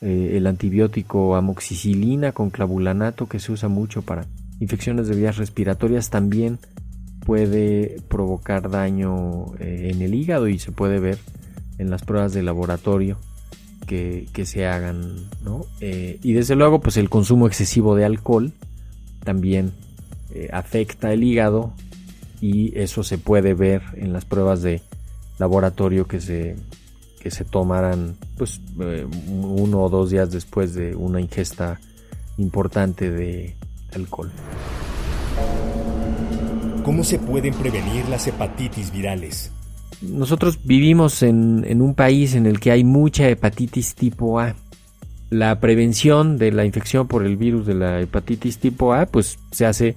eh, 0.00 0.32
el 0.34 0.46
antibiótico 0.46 1.34
amoxicilina 1.34 2.32
con 2.32 2.50
clavulanato 2.50 3.28
que 3.28 3.40
se 3.40 3.52
usa 3.52 3.68
mucho 3.68 4.02
para 4.02 4.26
infecciones 4.60 5.08
de 5.08 5.16
vías 5.16 5.36
respiratorias 5.36 6.10
también 6.10 6.58
puede 7.24 8.00
provocar 8.08 8.70
daño 8.70 9.54
eh, 9.58 9.90
en 9.92 10.02
el 10.02 10.14
hígado 10.14 10.48
y 10.48 10.58
se 10.58 10.72
puede 10.72 11.00
ver 11.00 11.18
en 11.78 11.90
las 11.90 12.02
pruebas 12.02 12.32
de 12.32 12.42
laboratorio 12.42 13.18
que, 13.90 14.46
se 14.46 14.66
hagan 14.66 15.28
eh, 15.80 16.18
y 16.22 16.32
desde 16.32 16.54
luego 16.54 16.80
pues 16.80 16.96
el 16.96 17.10
consumo 17.10 17.46
excesivo 17.46 17.96
de 17.96 18.04
alcohol 18.04 18.52
también 19.24 19.72
afecta 20.52 21.12
el 21.12 21.24
hígado 21.24 21.72
y 22.40 22.78
eso 22.78 23.02
se 23.02 23.18
puede 23.18 23.52
ver 23.54 23.82
en 23.96 24.12
las 24.12 24.24
pruebas 24.24 24.62
de 24.62 24.80
laboratorio 25.38 26.06
que 26.06 26.20
se 26.20 26.54
que 27.20 27.30
se 27.30 27.44
tomaran 27.44 28.16
pues 28.38 28.60
eh, 28.80 29.06
uno 29.28 29.82
o 29.82 29.88
dos 29.88 30.10
días 30.10 30.30
después 30.32 30.74
de 30.74 30.96
una 30.96 31.20
ingesta 31.20 31.78
importante 32.38 33.10
de 33.10 33.54
alcohol. 33.94 34.30
¿Cómo 36.82 37.04
se 37.04 37.18
pueden 37.18 37.52
prevenir 37.54 38.08
las 38.08 38.26
hepatitis 38.26 38.90
virales? 38.90 39.52
Nosotros 40.02 40.60
vivimos 40.64 41.22
en, 41.22 41.82
un 41.82 41.94
país 41.94 42.34
en 42.34 42.46
el 42.46 42.58
que 42.58 42.70
hay 42.70 42.84
mucha 42.84 43.28
hepatitis 43.28 43.94
tipo 43.94 44.40
A. 44.40 44.54
La 45.28 45.60
prevención 45.60 46.38
de 46.38 46.52
la 46.52 46.64
infección 46.64 47.06
por 47.06 47.24
el 47.24 47.36
virus 47.36 47.66
de 47.66 47.74
la 47.74 48.00
hepatitis 48.00 48.58
tipo 48.58 48.94
A 48.94 49.06
pues 49.06 49.38
se 49.52 49.66
hace 49.66 49.94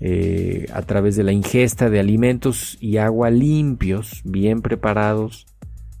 eh, 0.00 0.66
a 0.72 0.82
través 0.82 1.16
de 1.16 1.24
la 1.24 1.32
ingesta 1.32 1.90
de 1.90 2.00
alimentos 2.00 2.78
y 2.80 2.96
agua 2.98 3.30
limpios, 3.30 4.22
bien 4.24 4.62
preparados, 4.62 5.46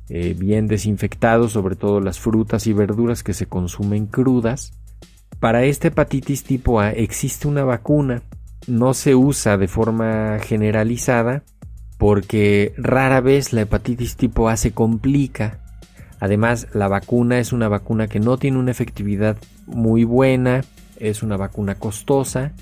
eh, 0.08 0.34
bien 0.38 0.68
desinfectados, 0.68 1.52
sobre 1.52 1.76
todo 1.76 2.00
las 2.00 2.18
frutas 2.18 2.66
y 2.66 2.72
verduras 2.72 3.22
que 3.22 3.34
se 3.34 3.46
consumen 3.46 4.06
crudas. 4.06 4.72
Para 5.40 5.64
esta 5.64 5.88
hepatitis 5.88 6.44
tipo 6.44 6.80
A 6.80 6.90
existe 6.92 7.48
una 7.48 7.64
vacuna, 7.64 8.22
no 8.68 8.94
se 8.94 9.14
usa 9.14 9.58
de 9.58 9.68
forma 9.68 10.38
generalizada 10.38 11.42
porque 12.00 12.72
rara 12.78 13.20
vez 13.20 13.52
la 13.52 13.60
hepatitis 13.60 14.16
tipo 14.16 14.48
A 14.48 14.56
se 14.56 14.72
complica. 14.72 15.58
Además, 16.18 16.68
la 16.72 16.88
vacuna 16.88 17.38
es 17.38 17.52
una 17.52 17.68
vacuna 17.68 18.08
que 18.08 18.20
no 18.20 18.38
tiene 18.38 18.56
una 18.58 18.70
efectividad 18.70 19.36
muy 19.66 20.04
buena, 20.04 20.64
es 20.96 21.22
una 21.22 21.36
vacuna 21.36 21.74
costosa, 21.74 22.52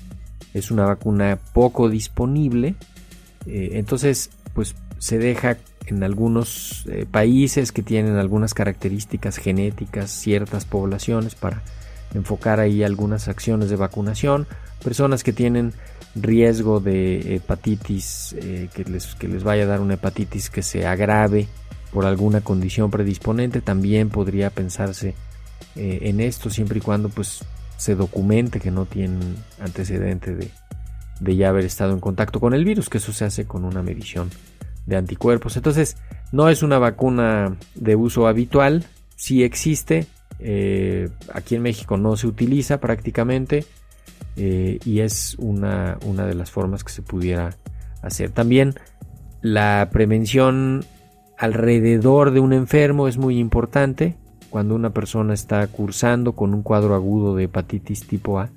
es 0.53 0.71
una 0.71 0.83
vacuna 0.83 1.39
poco 1.53 1.87
disponible. 1.87 2.75
Eh, 3.45 3.69
entonces, 3.75 4.29
pues 4.53 4.75
se 4.97 5.19
deja 5.19 5.55
en 5.85 6.03
algunos 6.03 6.85
eh, 6.89 7.05
países 7.09 7.71
que 7.71 7.81
tienen 7.81 8.17
algunas 8.17 8.53
características 8.53 9.37
genéticas, 9.37 10.11
ciertas 10.11 10.65
poblaciones 10.65 11.35
para 11.35 11.63
enfocar 12.13 12.59
ahí 12.59 12.83
algunas 12.83 13.27
acciones 13.27 13.69
de 13.69 13.75
vacunación, 13.75 14.47
personas 14.83 15.23
que 15.23 15.33
tienen 15.33 15.73
riesgo 16.15 16.79
de 16.79 17.35
hepatitis, 17.35 18.35
eh, 18.37 18.69
que, 18.73 18.83
les, 18.85 19.15
que 19.15 19.27
les 19.27 19.43
vaya 19.43 19.63
a 19.63 19.67
dar 19.67 19.81
una 19.81 19.95
hepatitis 19.95 20.49
que 20.49 20.63
se 20.63 20.87
agrave 20.87 21.47
por 21.91 22.05
alguna 22.05 22.41
condición 22.41 22.91
predisponente, 22.91 23.61
también 23.61 24.09
podría 24.09 24.49
pensarse 24.49 25.15
eh, 25.75 25.99
en 26.03 26.19
esto 26.19 26.49
siempre 26.49 26.79
y 26.79 26.81
cuando 26.81 27.09
pues 27.09 27.43
se 27.77 27.95
documente 27.95 28.59
que 28.59 28.71
no 28.71 28.85
tienen 28.85 29.35
antecedente 29.59 30.35
de, 30.35 30.51
de 31.19 31.35
ya 31.35 31.49
haber 31.49 31.65
estado 31.65 31.93
en 31.93 31.99
contacto 31.99 32.39
con 32.39 32.53
el 32.53 32.65
virus, 32.65 32.89
que 32.89 32.97
eso 32.97 33.13
se 33.13 33.25
hace 33.25 33.45
con 33.45 33.65
una 33.65 33.81
medición 33.81 34.29
de 34.85 34.97
anticuerpos. 34.97 35.55
Entonces, 35.55 35.97
no 36.31 36.49
es 36.49 36.63
una 36.63 36.79
vacuna 36.79 37.55
de 37.75 37.95
uso 37.95 38.27
habitual, 38.27 38.85
sí 39.15 39.43
existe, 39.43 40.07
eh, 40.39 41.09
aquí 41.33 41.55
en 41.55 41.61
México 41.61 41.97
no 41.97 42.15
se 42.15 42.27
utiliza 42.27 42.79
prácticamente 42.79 43.65
eh, 44.35 44.79
y 44.85 44.99
es 44.99 45.35
una, 45.37 45.97
una 46.05 46.25
de 46.25 46.35
las 46.35 46.51
formas 46.51 46.83
que 46.83 46.91
se 46.91 47.01
pudiera 47.01 47.55
hacer. 48.01 48.31
También 48.31 48.75
la 49.41 49.89
prevención 49.91 50.85
alrededor 51.37 52.31
de 52.31 52.39
un 52.39 52.53
enfermo 52.53 53.07
es 53.07 53.17
muy 53.17 53.39
importante. 53.39 54.15
Cuando 54.49 54.75
una 54.75 54.91
persona 54.93 55.33
está 55.33 55.65
cursando 55.67 56.33
con 56.33 56.53
un 56.53 56.63
cuadro 56.63 56.95
agudo 56.95 57.35
de 57.35 57.43
hepatitis 57.43 58.07
tipo 58.07 58.39
A, 58.39 58.49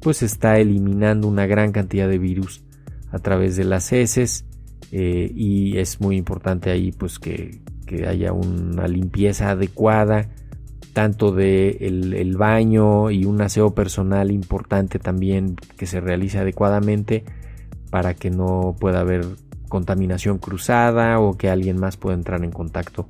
pues 0.00 0.22
está 0.22 0.58
eliminando 0.58 1.28
una 1.28 1.46
gran 1.46 1.72
cantidad 1.72 2.08
de 2.08 2.18
virus 2.18 2.64
a 3.12 3.18
través 3.18 3.56
de 3.56 3.64
las 3.64 3.92
heces 3.92 4.44
eh, 4.92 5.30
y 5.34 5.78
es 5.78 6.00
muy 6.00 6.16
importante 6.16 6.70
ahí 6.70 6.92
pues 6.92 7.18
que, 7.18 7.60
haya 8.06 8.32
una 8.32 8.86
limpieza 8.86 9.50
adecuada 9.50 10.28
tanto 10.92 11.32
de 11.32 11.78
el, 11.80 12.36
baño 12.36 13.10
y 13.10 13.24
un 13.24 13.40
aseo 13.42 13.74
personal 13.74 14.30
importante 14.30 14.98
también 14.98 15.56
que 15.76 15.86
se 15.86 16.00
realice 16.00 16.38
adecuadamente 16.38 17.24
para 17.90 18.14
que 18.14 18.30
no 18.30 18.76
pueda 18.78 19.00
haber 19.00 19.26
contaminación 19.68 20.38
cruzada 20.38 21.20
o 21.20 21.36
que 21.36 21.48
alguien 21.48 21.78
más 21.78 21.96
pueda 21.96 22.16
entrar 22.16 22.44
en 22.44 22.50
contacto 22.50 23.08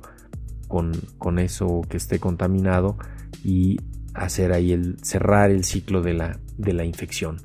con, 0.67 0.91
con 1.17 1.39
eso 1.39 1.81
que 1.89 1.97
esté 1.97 2.19
contaminado 2.19 2.97
y 3.43 3.79
hacer 4.13 4.51
ahí 4.53 4.71
el 4.71 4.97
cerrar 5.01 5.51
el 5.51 5.63
ciclo 5.63 6.01
de 6.01 6.13
la, 6.13 6.39
de 6.57 6.73
la 6.73 6.85
infección. 6.85 7.37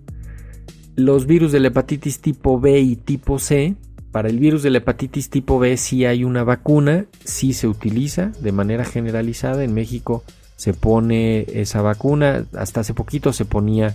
Los 0.97 1.27
virus 1.27 1.53
de 1.53 1.61
la 1.61 1.69
hepatitis 1.69 2.21
tipo 2.21 2.59
B 2.59 2.81
y 2.81 2.97
tipo 2.97 3.39
C 3.39 3.77
para 4.17 4.31
el 4.31 4.39
virus 4.39 4.63
de 4.63 4.71
la 4.71 4.79
hepatitis 4.79 5.29
tipo 5.29 5.59
B 5.59 5.77
sí 5.77 6.07
hay 6.07 6.25
una 6.25 6.43
vacuna, 6.43 7.05
sí 7.27 7.53
se 7.53 7.69
utiliza 7.69 8.33
de 8.41 8.51
manera 8.51 8.87
generalizada. 8.87 9.63
En 9.63 9.75
México 9.75 10.25
se 10.57 10.73
pone 10.73 11.45
esa 11.53 11.83
vacuna, 11.83 12.47
hasta 12.57 12.81
hace 12.81 12.95
poquito 12.95 13.35
se 13.35 13.45
ponía 13.45 13.95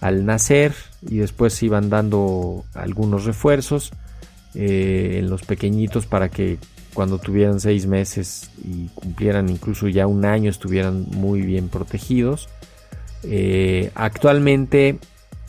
al 0.00 0.26
nacer 0.26 0.74
y 1.08 1.18
después 1.18 1.54
se 1.54 1.66
iban 1.66 1.88
dando 1.88 2.64
algunos 2.74 3.26
refuerzos 3.26 3.92
eh, 4.56 5.18
en 5.20 5.30
los 5.30 5.42
pequeñitos 5.42 6.04
para 6.04 6.30
que 6.30 6.58
cuando 6.92 7.18
tuvieran 7.18 7.60
seis 7.60 7.86
meses 7.86 8.50
y 8.64 8.88
cumplieran 8.88 9.48
incluso 9.50 9.86
ya 9.86 10.08
un 10.08 10.24
año 10.24 10.50
estuvieran 10.50 11.06
muy 11.12 11.42
bien 11.42 11.68
protegidos. 11.68 12.48
Eh, 13.22 13.92
actualmente 13.94 14.98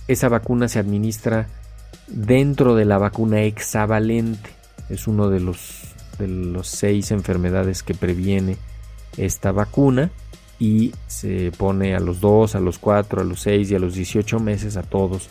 esa 0.07 0.29
vacuna 0.29 0.67
se 0.67 0.77
administra 0.77 1.47
dentro 2.08 2.75
de 2.75 2.86
la 2.86 2.97
vacuna 2.97 3.43
hexavalente. 3.43 4.49
Es 4.89 5.08
uno 5.08 5.30
de 5.30 5.39
los, 5.39 5.93
de 6.19 6.27
los 6.27 6.67
seis 6.67 7.12
enfermedades 7.12 7.84
que 7.84 7.93
previene 7.93 8.58
esta 9.17 9.51
vacuna 9.51 10.12
y 10.60 10.93
se 11.08 11.51
pone 11.58 11.95
a 11.95 11.99
los 11.99 12.21
2, 12.21 12.56
a 12.56 12.60
los 12.60 12.77
4, 12.77 13.21
a 13.21 13.23
los 13.23 13.41
6 13.41 13.71
y 13.71 13.75
a 13.75 13.80
los 13.80 13.95
18 13.95 14.39
meses 14.39 14.77
a 14.77 14.84
todos 14.84 15.30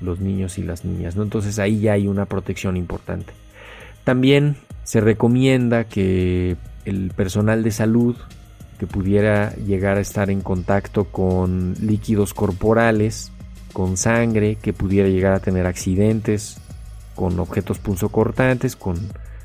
los 0.00 0.20
niños 0.20 0.58
y 0.58 0.62
las 0.62 0.84
niñas. 0.84 1.16
¿no? 1.16 1.22
Entonces 1.22 1.58
ahí 1.58 1.80
ya 1.80 1.94
hay 1.94 2.06
una 2.06 2.26
protección 2.26 2.76
importante. 2.76 3.32
También 4.04 4.56
se 4.84 5.00
recomienda 5.00 5.84
que 5.84 6.56
el 6.84 7.10
personal 7.10 7.62
de 7.62 7.72
salud 7.72 8.16
que 8.78 8.86
pudiera 8.86 9.54
llegar 9.56 9.96
a 9.96 10.00
estar 10.00 10.30
en 10.30 10.40
contacto 10.40 11.04
con 11.04 11.74
líquidos 11.80 12.32
corporales 12.32 13.32
con 13.78 13.96
sangre, 13.96 14.56
que 14.56 14.72
pudiera 14.72 15.08
llegar 15.08 15.34
a 15.34 15.38
tener 15.38 15.64
accidentes, 15.64 16.58
con 17.14 17.38
objetos 17.38 17.78
punzocortantes, 17.78 18.74
con, 18.74 18.96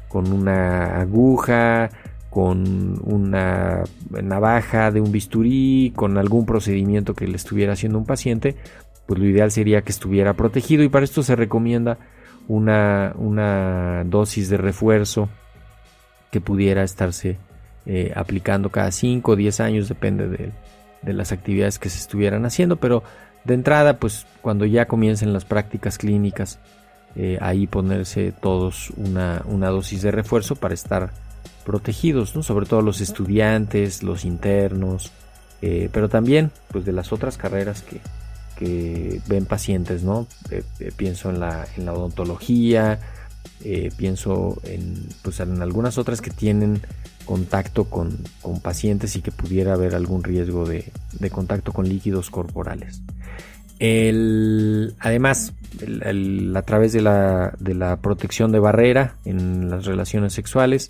con 0.07 0.33
una 0.33 0.99
aguja, 0.99 1.91
con 2.31 2.99
una 3.03 3.83
navaja 4.09 4.89
de 4.89 5.01
un 5.01 5.11
bisturí, 5.11 5.93
con 5.95 6.17
algún 6.17 6.47
procedimiento 6.47 7.13
que 7.13 7.27
le 7.27 7.35
estuviera 7.35 7.73
haciendo 7.73 7.99
un 7.99 8.07
paciente, 8.07 8.55
pues 9.05 9.19
lo 9.19 9.27
ideal 9.27 9.51
sería 9.51 9.83
que 9.83 9.91
estuviera 9.91 10.33
protegido. 10.33 10.81
Y 10.81 10.89
para 10.89 11.05
esto 11.05 11.21
se 11.21 11.35
recomienda 11.35 11.99
una, 12.47 13.13
una 13.15 14.03
dosis 14.03 14.49
de 14.49 14.57
refuerzo 14.57 15.29
que 16.31 16.41
pudiera 16.41 16.81
estarse 16.81 17.37
eh, 17.85 18.11
aplicando 18.15 18.71
cada 18.71 18.89
5 18.89 19.31
o 19.31 19.35
10 19.35 19.59
años, 19.59 19.89
depende 19.89 20.27
de, 20.27 20.49
de, 21.03 21.13
las 21.13 21.31
actividades 21.31 21.77
que 21.77 21.89
se 21.89 21.99
estuvieran 21.99 22.47
haciendo, 22.47 22.77
pero 22.77 23.03
de 23.43 23.53
entrada, 23.53 23.97
pues 23.97 24.25
cuando 24.41 24.65
ya 24.65 24.85
comiencen 24.85 25.33
las 25.33 25.45
prácticas 25.45 25.97
clínicas, 25.97 26.59
eh, 27.15 27.37
ahí 27.41 27.67
ponerse 27.67 28.31
todos 28.31 28.91
una, 28.97 29.43
una 29.45 29.69
dosis 29.69 30.01
de 30.01 30.11
refuerzo 30.11 30.55
para 30.55 30.73
estar 30.73 31.11
protegidos, 31.63 32.35
¿no? 32.35 32.43
sobre 32.43 32.65
todo 32.65 32.81
los 32.81 33.01
estudiantes, 33.01 34.03
los 34.03 34.25
internos, 34.25 35.11
eh, 35.61 35.89
pero 35.91 36.09
también 36.09 36.51
pues 36.69 36.85
de 36.85 36.91
las 36.91 37.13
otras 37.13 37.37
carreras 37.37 37.83
que, 37.83 38.01
que 38.57 39.21
ven 39.27 39.45
pacientes, 39.45 40.03
¿no? 40.03 40.27
Eh, 40.49 40.63
pienso 40.95 41.29
en 41.29 41.39
la, 41.39 41.65
en 41.77 41.85
la 41.85 41.93
odontología, 41.93 42.99
pienso 43.97 44.59
en, 44.63 45.07
pues, 45.21 45.39
en 45.39 45.61
algunas 45.61 45.97
otras 45.97 46.21
que 46.21 46.31
tienen 46.31 46.81
contacto 47.25 47.85
con, 47.85 48.17
con, 48.41 48.59
pacientes 48.59 49.15
y 49.15 49.21
que 49.21 49.31
pudiera 49.31 49.73
haber 49.73 49.95
algún 49.95 50.23
riesgo 50.23 50.65
de, 50.65 50.91
de 51.17 51.29
contacto 51.29 51.71
con 51.71 51.87
líquidos 51.87 52.29
corporales. 52.29 53.01
El, 53.79 54.95
además, 54.99 55.53
a 56.55 56.61
través 56.61 56.93
de 56.93 57.01
la, 57.01 57.53
de 57.59 57.73
la 57.73 57.97
protección 58.01 58.51
de 58.51 58.59
barrera 58.59 59.15
en 59.23 59.69
las 59.69 59.85
relaciones 59.85 60.33
sexuales, 60.33 60.89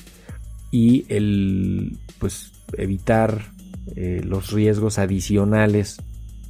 y 0.73 1.05
el 1.07 1.99
pues 2.17 2.51
evitar 2.77 3.51
eh, 3.95 4.21
los 4.25 4.51
riesgos 4.51 4.97
adicionales 4.97 6.01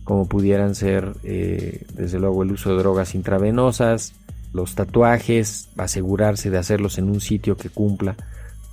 como 0.05 0.29
pudieran 0.29 0.75
ser 0.75 1.11
eh, 1.23 1.83
desde 1.93 2.19
luego 2.19 2.43
el 2.43 2.53
uso 2.53 2.69
de 2.69 2.77
drogas 2.77 3.15
intravenosas, 3.15 4.13
los 4.53 4.75
tatuajes, 4.75 5.69
asegurarse 5.77 6.49
de 6.49 6.57
hacerlos 6.57 6.97
en 6.97 7.09
un 7.09 7.19
sitio 7.19 7.57
que 7.57 7.69
cumpla 7.69 8.15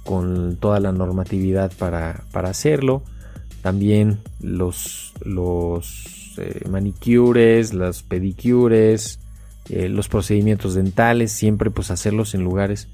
con 0.05 0.57
toda 0.57 0.81
la 0.81 0.93
normatividad 0.93 1.73
para, 1.79 2.25
para 2.33 2.51
hacerlo, 2.51 3.03
también 3.63 4.19
los, 4.41 5.13
los 5.25 6.35
eh, 6.39 6.69
manicures, 6.69 7.75
las 7.75 8.03
pedicures, 8.03 9.19
los 9.69 10.09
procedimientos 10.09 10.75
dentales, 10.75 11.31
siempre 11.31 11.71
pues 11.71 11.93
hacerlos 11.93 12.35
en 12.35 12.43
lugares 12.43 12.89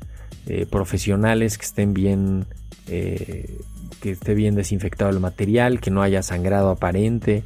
eh, 0.48 0.64
profesionales 0.64 1.58
que 1.58 1.64
estén 1.64 1.92
bien, 1.92 2.46
eh, 2.86 3.58
que 4.00 4.12
esté 4.12 4.34
bien 4.34 4.54
desinfectado 4.54 5.10
el 5.10 5.18
material, 5.18 5.80
que 5.80 5.90
no 5.90 6.02
haya 6.02 6.22
sangrado 6.22 6.70
aparente, 6.70 7.42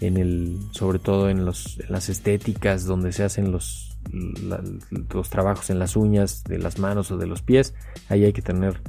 en 0.00 0.16
el, 0.16 0.58
sobre 0.72 0.98
todo 0.98 1.30
en, 1.30 1.44
los, 1.44 1.78
las 1.88 2.08
estéticas 2.08 2.86
donde 2.86 3.12
se 3.12 3.22
hacen 3.22 3.52
los, 3.52 3.89
los 4.10 5.30
trabajos 5.30 5.70
en 5.70 5.78
las 5.78 5.96
uñas 5.96 6.44
de 6.44 6.58
las 6.58 6.78
manos 6.78 7.10
o 7.10 7.18
de 7.18 7.26
los 7.26 7.42
pies, 7.42 7.74
ahí 8.08 8.24
hay 8.24 8.32
que 8.32 8.42
tener 8.42 8.80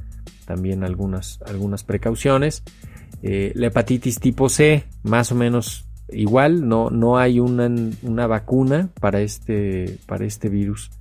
también 0.45 0.83
algunas, 0.83 1.39
algunas 1.45 1.83
precauciones. 1.83 2.63
Eh, 3.23 3.51
la 3.55 3.67
hepatitis 3.67 4.19
tipo 4.19 4.49
C, 4.49 4.85
más 5.03 5.31
o 5.31 5.35
menos 5.35 5.85
igual, 6.09 6.67
no, 6.67 6.89
no 6.89 7.17
hay 7.17 7.39
una, 7.39 7.69
una 8.01 8.27
vacuna 8.27 8.89
para 8.99 9.21
este, 9.21 9.97
para 10.07 10.25
este 10.25 10.49
virus 10.49 10.91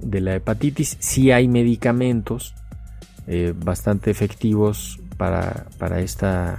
de 0.00 0.20
la 0.20 0.34
hepatitis. 0.34 0.96
Sí 1.00 1.30
hay 1.30 1.48
medicamentos 1.48 2.54
eh, 3.26 3.54
bastante 3.56 4.10
efectivos 4.10 5.00
para, 5.16 5.66
para 5.78 6.00
esta 6.00 6.58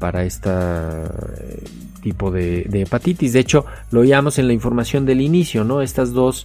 para 0.00 0.24
esta 0.24 1.08
eh, 1.38 1.62
tipo 2.02 2.32
de, 2.32 2.68
hepatitis. 2.72 3.32
De 3.32 3.38
hecho, 3.38 3.64
lo 3.92 4.00
oíamos 4.00 4.40
en 4.40 4.48
la 4.48 4.52
información 4.52 5.06
del 5.06 5.20
inicio, 5.20 5.62
¿no? 5.62 5.82
Estas 5.82 6.12
dos 6.12 6.44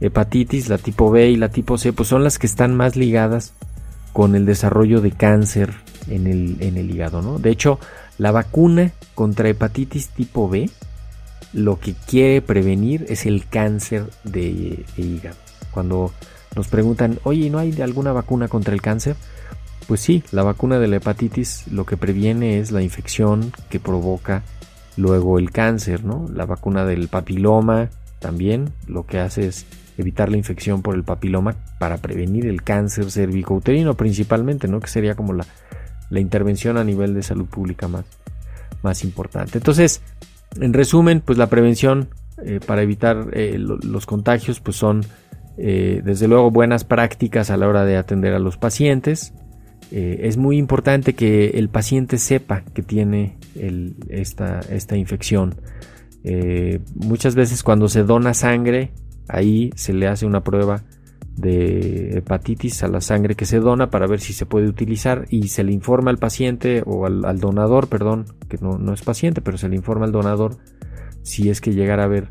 hepatitis, 0.00 0.68
la 0.68 0.78
tipo 0.78 1.12
B 1.12 1.30
y 1.30 1.36
la 1.36 1.50
tipo 1.50 1.78
C, 1.78 1.92
pues 1.92 2.08
son 2.08 2.24
las 2.24 2.40
que 2.40 2.48
están 2.48 2.74
más 2.74 2.96
ligadas 2.96 3.52
con 4.12 4.34
el 4.34 4.46
desarrollo 4.46 5.00
de 5.00 5.12
cáncer 5.12 5.74
en 6.08 6.26
el, 6.26 6.56
en 6.58 6.76
el 6.76 6.90
hígado, 6.90 7.22
¿no? 7.22 7.38
De 7.38 7.50
hecho, 7.50 7.78
la 8.18 8.32
vacuna 8.32 8.92
contra 9.14 9.48
hepatitis 9.48 10.08
tipo 10.08 10.48
B 10.48 10.68
lo 11.52 11.78
que 11.78 11.94
quiere 11.94 12.42
prevenir 12.42 13.06
es 13.08 13.24
el 13.24 13.46
cáncer 13.46 14.10
de 14.24 14.84
hígado 14.96 15.36
cuando 15.70 16.10
nos 16.54 16.68
preguntan, 16.68 17.18
oye, 17.24 17.50
¿no 17.50 17.58
hay 17.58 17.78
alguna 17.82 18.10
vacuna 18.10 18.48
contra 18.48 18.72
el 18.72 18.80
cáncer? 18.80 19.14
Pues 19.86 20.00
sí, 20.00 20.24
la 20.32 20.42
vacuna 20.42 20.78
de 20.78 20.88
la 20.88 20.96
hepatitis 20.96 21.68
lo 21.68 21.86
que 21.86 21.96
previene 21.96 22.58
es 22.58 22.72
la 22.72 22.82
infección 22.82 23.52
que 23.70 23.78
provoca 23.78 24.42
luego 24.96 25.38
el 25.38 25.50
cáncer, 25.50 26.04
¿no? 26.04 26.26
La 26.32 26.46
vacuna 26.46 26.84
del 26.84 27.08
papiloma 27.08 27.90
también 28.18 28.72
lo 28.88 29.06
que 29.06 29.20
hace 29.20 29.46
es 29.46 29.66
evitar 29.98 30.30
la 30.30 30.36
infección 30.36 30.82
por 30.82 30.94
el 30.94 31.04
papiloma 31.04 31.54
para 31.78 31.98
prevenir 31.98 32.46
el 32.46 32.62
cáncer 32.62 33.10
cervicouterino 33.10 33.94
principalmente, 33.94 34.68
¿no? 34.68 34.80
Que 34.80 34.88
sería 34.88 35.14
como 35.14 35.32
la, 35.32 35.46
la 36.10 36.20
intervención 36.20 36.76
a 36.76 36.84
nivel 36.84 37.14
de 37.14 37.22
salud 37.22 37.46
pública 37.46 37.88
más, 37.88 38.04
más 38.82 39.04
importante. 39.04 39.58
Entonces, 39.58 40.02
en 40.60 40.72
resumen, 40.72 41.20
pues 41.24 41.38
la 41.38 41.48
prevención 41.48 42.08
eh, 42.44 42.60
para 42.64 42.82
evitar 42.82 43.28
eh, 43.32 43.56
los 43.58 44.04
contagios 44.04 44.60
pues 44.60 44.76
son 44.76 45.04
eh, 45.56 46.02
desde 46.04 46.28
luego 46.28 46.50
buenas 46.50 46.84
prácticas 46.84 47.50
a 47.50 47.56
la 47.56 47.66
hora 47.66 47.84
de 47.84 47.96
atender 47.96 48.34
a 48.34 48.38
los 48.38 48.56
pacientes. 48.58 49.32
Eh, 49.92 50.20
es 50.22 50.36
muy 50.36 50.58
importante 50.58 51.14
que 51.14 51.50
el 51.50 51.68
paciente 51.68 52.18
sepa 52.18 52.62
que 52.74 52.82
tiene 52.82 53.38
esta, 54.08 54.60
esta, 54.60 54.96
infección. 54.96 55.54
Eh, 56.24 56.80
muchas 56.94 57.34
veces 57.34 57.62
cuando 57.62 57.88
se 57.88 58.02
dona 58.02 58.34
sangre, 58.34 58.92
ahí 59.28 59.70
se 59.76 59.92
le 59.92 60.08
hace 60.08 60.26
una 60.26 60.42
prueba 60.42 60.82
de 61.36 62.18
hepatitis 62.18 62.82
a 62.82 62.88
la 62.88 63.00
sangre 63.00 63.34
que 63.34 63.44
se 63.44 63.60
dona 63.60 63.90
para 63.90 64.06
ver 64.06 64.20
si 64.20 64.32
se 64.32 64.46
puede 64.46 64.68
utilizar 64.68 65.26
y 65.30 65.48
se 65.48 65.62
le 65.62 65.72
informa 65.72 66.10
al 66.10 66.18
paciente 66.18 66.82
o 66.84 67.06
al, 67.06 67.38
donador, 67.38 67.88
perdón, 67.88 68.24
que 68.48 68.56
no, 68.58 68.78
no, 68.78 68.94
es 68.94 69.02
paciente, 69.02 69.42
pero 69.42 69.58
se 69.58 69.68
le 69.68 69.76
informa 69.76 70.06
al 70.06 70.12
donador 70.12 70.56
si 71.22 71.50
es 71.50 71.60
que 71.60 71.74
llegara 71.74 72.02
a 72.02 72.06
haber 72.06 72.28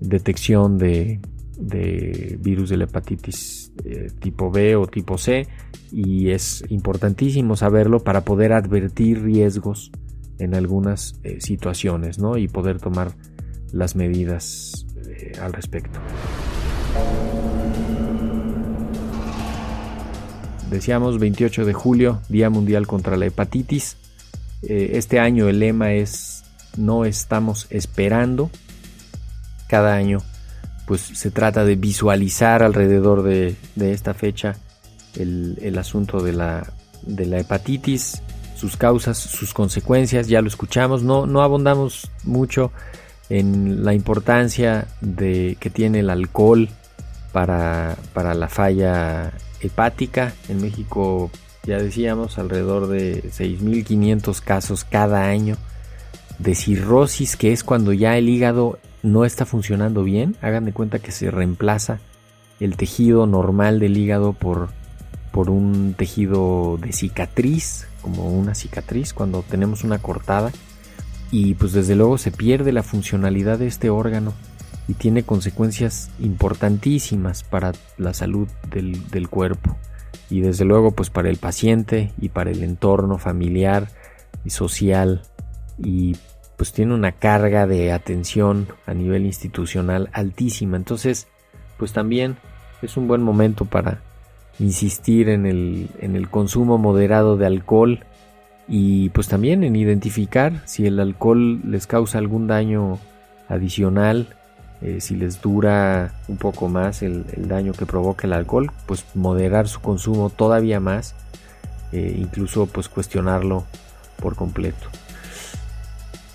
detección 0.00 0.78
de, 0.78 1.20
de 1.58 2.38
virus 2.40 2.70
de 2.70 2.78
la 2.78 2.84
hepatitis 2.84 3.57
eh, 3.84 4.10
tipo 4.18 4.50
B 4.50 4.76
o 4.76 4.86
tipo 4.86 5.18
C 5.18 5.46
y 5.92 6.30
es 6.30 6.64
importantísimo 6.68 7.56
saberlo 7.56 8.00
para 8.00 8.22
poder 8.22 8.52
advertir 8.52 9.22
riesgos 9.22 9.90
en 10.38 10.54
algunas 10.54 11.18
eh, 11.22 11.40
situaciones 11.40 12.18
¿no? 12.18 12.36
y 12.36 12.48
poder 12.48 12.80
tomar 12.80 13.12
las 13.72 13.96
medidas 13.96 14.86
eh, 15.06 15.32
al 15.40 15.52
respecto. 15.52 16.00
Decíamos 20.70 21.18
28 21.18 21.64
de 21.64 21.72
julio, 21.72 22.20
Día 22.28 22.50
Mundial 22.50 22.86
contra 22.86 23.16
la 23.16 23.26
Hepatitis. 23.26 23.96
este 24.60 25.18
año 25.18 25.48
el 25.48 25.60
lema 25.60 25.92
es 25.94 26.44
no 26.76 27.04
estamos 27.04 27.66
esperando. 27.70 28.50
Cada 29.66 29.94
año 29.94 30.20
pues 30.88 31.02
se 31.02 31.30
trata 31.30 31.66
de 31.66 31.76
visualizar 31.76 32.62
alrededor 32.62 33.22
de, 33.22 33.56
esta 33.76 34.14
fecha 34.14 34.56
el, 35.14 35.76
asunto 35.78 36.22
de 36.22 36.32
la, 36.32 36.72
de 37.02 37.26
la, 37.26 37.38
hepatitis, 37.38 38.22
sus 38.56 38.78
causas, 38.78 39.18
sus 39.18 39.52
consecuencias, 39.52 40.28
ya 40.28 40.40
lo 40.40 40.48
escuchamos, 40.48 41.02
no, 41.02 41.26
no 41.26 41.42
abundamos 41.42 42.10
mucho 42.24 42.72
en 43.28 43.84
la 43.84 43.92
importancia 43.92 44.88
de, 45.02 45.58
que 45.60 45.68
tiene 45.68 46.00
el 46.00 46.08
alcohol 46.08 46.70
para, 47.32 47.96
para 48.14 48.32
la 48.32 48.48
falla 48.48 49.34
hepática. 49.60 50.32
En 50.48 50.62
México, 50.62 51.30
ya 51.64 51.76
decíamos, 51.76 52.38
alrededor 52.38 52.86
de 52.88 53.24
6.500 53.24 54.40
casos 54.40 54.84
cada 54.84 55.26
año 55.26 55.58
de 56.38 56.54
cirrosis, 56.54 57.36
que 57.36 57.52
es 57.52 57.62
cuando 57.62 57.92
ya 57.92 58.16
el 58.16 58.30
hígado 58.30 58.78
no 59.12 59.24
está 59.24 59.44
funcionando 59.44 60.04
bien, 60.04 60.36
hagan 60.40 60.64
de 60.64 60.72
cuenta 60.72 60.98
que 60.98 61.12
se 61.12 61.30
reemplaza 61.30 61.98
el 62.60 62.76
tejido 62.76 63.26
normal 63.26 63.78
del 63.78 63.96
hígado 63.96 64.32
por, 64.32 64.68
por 65.32 65.50
un 65.50 65.94
tejido 65.96 66.78
de 66.80 66.92
cicatriz, 66.92 67.86
como 68.02 68.28
una 68.30 68.54
cicatriz 68.54 69.12
cuando 69.12 69.42
tenemos 69.42 69.84
una 69.84 69.98
cortada, 69.98 70.50
y 71.30 71.54
pues 71.54 71.72
desde 71.72 71.94
luego 71.94 72.18
se 72.18 72.30
pierde 72.30 72.72
la 72.72 72.82
funcionalidad 72.82 73.58
de 73.58 73.66
este 73.66 73.90
órgano 73.90 74.32
y 74.88 74.94
tiene 74.94 75.22
consecuencias 75.22 76.10
importantísimas 76.18 77.42
para 77.42 77.72
la 77.98 78.14
salud 78.14 78.48
del, 78.70 79.08
del 79.10 79.28
cuerpo. 79.28 79.76
Y 80.30 80.40
desde 80.40 80.64
luego 80.64 80.92
pues 80.92 81.10
para 81.10 81.28
el 81.28 81.36
paciente 81.36 82.12
y 82.20 82.30
para 82.30 82.50
el 82.50 82.62
entorno 82.62 83.18
familiar 83.18 83.88
y 84.44 84.50
social 84.50 85.22
y 85.78 86.16
pues 86.58 86.72
tiene 86.72 86.92
una 86.92 87.12
carga 87.12 87.66
de 87.66 87.92
atención 87.92 88.68
a 88.84 88.92
nivel 88.92 89.24
institucional 89.24 90.10
altísima. 90.12 90.76
Entonces, 90.76 91.28
pues 91.78 91.94
también 91.94 92.36
es 92.82 92.98
un 92.98 93.08
buen 93.08 93.22
momento 93.22 93.64
para, 93.64 94.02
insistir 94.58 95.28
en 95.28 95.46
el, 95.46 95.88
en 96.00 96.16
el 96.16 96.28
consumo 96.28 96.78
moderado 96.78 97.36
de 97.36 97.46
alcohol 97.46 98.00
y 98.66 99.08
pues 99.10 99.28
también 99.28 99.64
en 99.64 99.76
identificar 99.76 100.62
si 100.66 100.86
el 100.86 101.00
alcohol 101.00 101.60
les 101.64 101.86
causa 101.86 102.18
algún 102.18 102.46
daño 102.46 102.98
adicional, 103.48 104.28
eh, 104.82 105.00
si 105.00 105.16
les 105.16 105.40
dura 105.40 106.12
un 106.28 106.36
poco 106.36 106.68
más 106.68 107.02
el, 107.02 107.24
daño 107.48 107.72
que 107.72 107.86
provoca 107.86 108.26
el 108.26 108.32
alcohol, 108.32 108.70
pues 108.86 109.04
moderar 109.14 109.68
su 109.68 109.80
consumo 109.80 110.28
todavía 110.28 110.80
más, 110.80 111.14
eh, 111.92 112.14
incluso 112.18 112.66
pues 112.66 112.88
cuestionarlo 112.88 113.64
por 114.20 114.34
completo. 114.34 114.88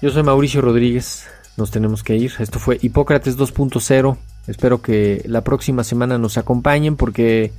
Yo 0.03 0.09
soy 0.09 0.23
Mauricio 0.23 0.59
Rodríguez, 0.59 1.27
nos 1.55 1.71
tenemos 1.71 2.03
que 2.03 2.17
ir. 2.17 2.33
Esto 2.39 2.59
fue 2.59 2.77
Hipócrates 2.81 3.37
2.0. 3.37 4.17
Espero 4.47 4.81
que 4.81 5.23
la 5.25 5.45
próxima 5.45 5.85
semana 5.85 6.17
nos 6.17 6.37
acompañen 6.37 6.97
porque 6.97 7.53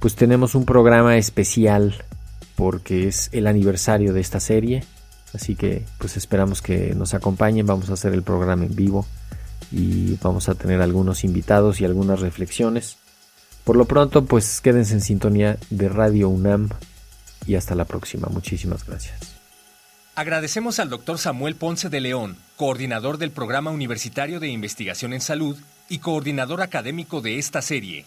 pues 0.00 0.16
tenemos 0.16 0.56
un 0.56 0.64
programa 0.64 1.16
especial 1.16 2.02
porque 2.56 3.06
es 3.06 3.28
el 3.30 3.46
aniversario 3.46 4.12
de 4.12 4.20
esta 4.20 4.40
serie. 4.40 4.82
Así 5.32 5.54
que 5.54 5.84
pues 5.98 6.16
esperamos 6.16 6.60
que 6.60 6.92
nos 6.96 7.14
acompañen. 7.14 7.66
Vamos 7.66 7.88
a 7.88 7.92
hacer 7.92 8.14
el 8.14 8.24
programa 8.24 8.64
en 8.64 8.74
vivo 8.74 9.06
y 9.70 10.18
vamos 10.20 10.48
a 10.48 10.56
tener 10.56 10.82
algunos 10.82 11.22
invitados 11.22 11.80
y 11.80 11.84
algunas 11.84 12.18
reflexiones. 12.18 12.96
Por 13.62 13.76
lo 13.76 13.84
pronto 13.84 14.24
pues 14.24 14.60
quédense 14.60 14.94
en 14.94 15.02
sintonía 15.02 15.56
de 15.70 15.88
Radio 15.88 16.30
UNAM 16.30 16.68
y 17.46 17.54
hasta 17.54 17.76
la 17.76 17.84
próxima. 17.84 18.26
Muchísimas 18.28 18.84
gracias. 18.84 19.35
Agradecemos 20.16 20.78
al 20.78 20.88
doctor 20.88 21.18
Samuel 21.18 21.56
Ponce 21.56 21.90
de 21.90 22.00
León, 22.00 22.38
coordinador 22.56 23.18
del 23.18 23.30
Programa 23.30 23.70
Universitario 23.70 24.40
de 24.40 24.48
Investigación 24.48 25.12
en 25.12 25.20
Salud 25.20 25.58
y 25.90 25.98
coordinador 25.98 26.62
académico 26.62 27.20
de 27.20 27.38
esta 27.38 27.60
serie. 27.60 28.06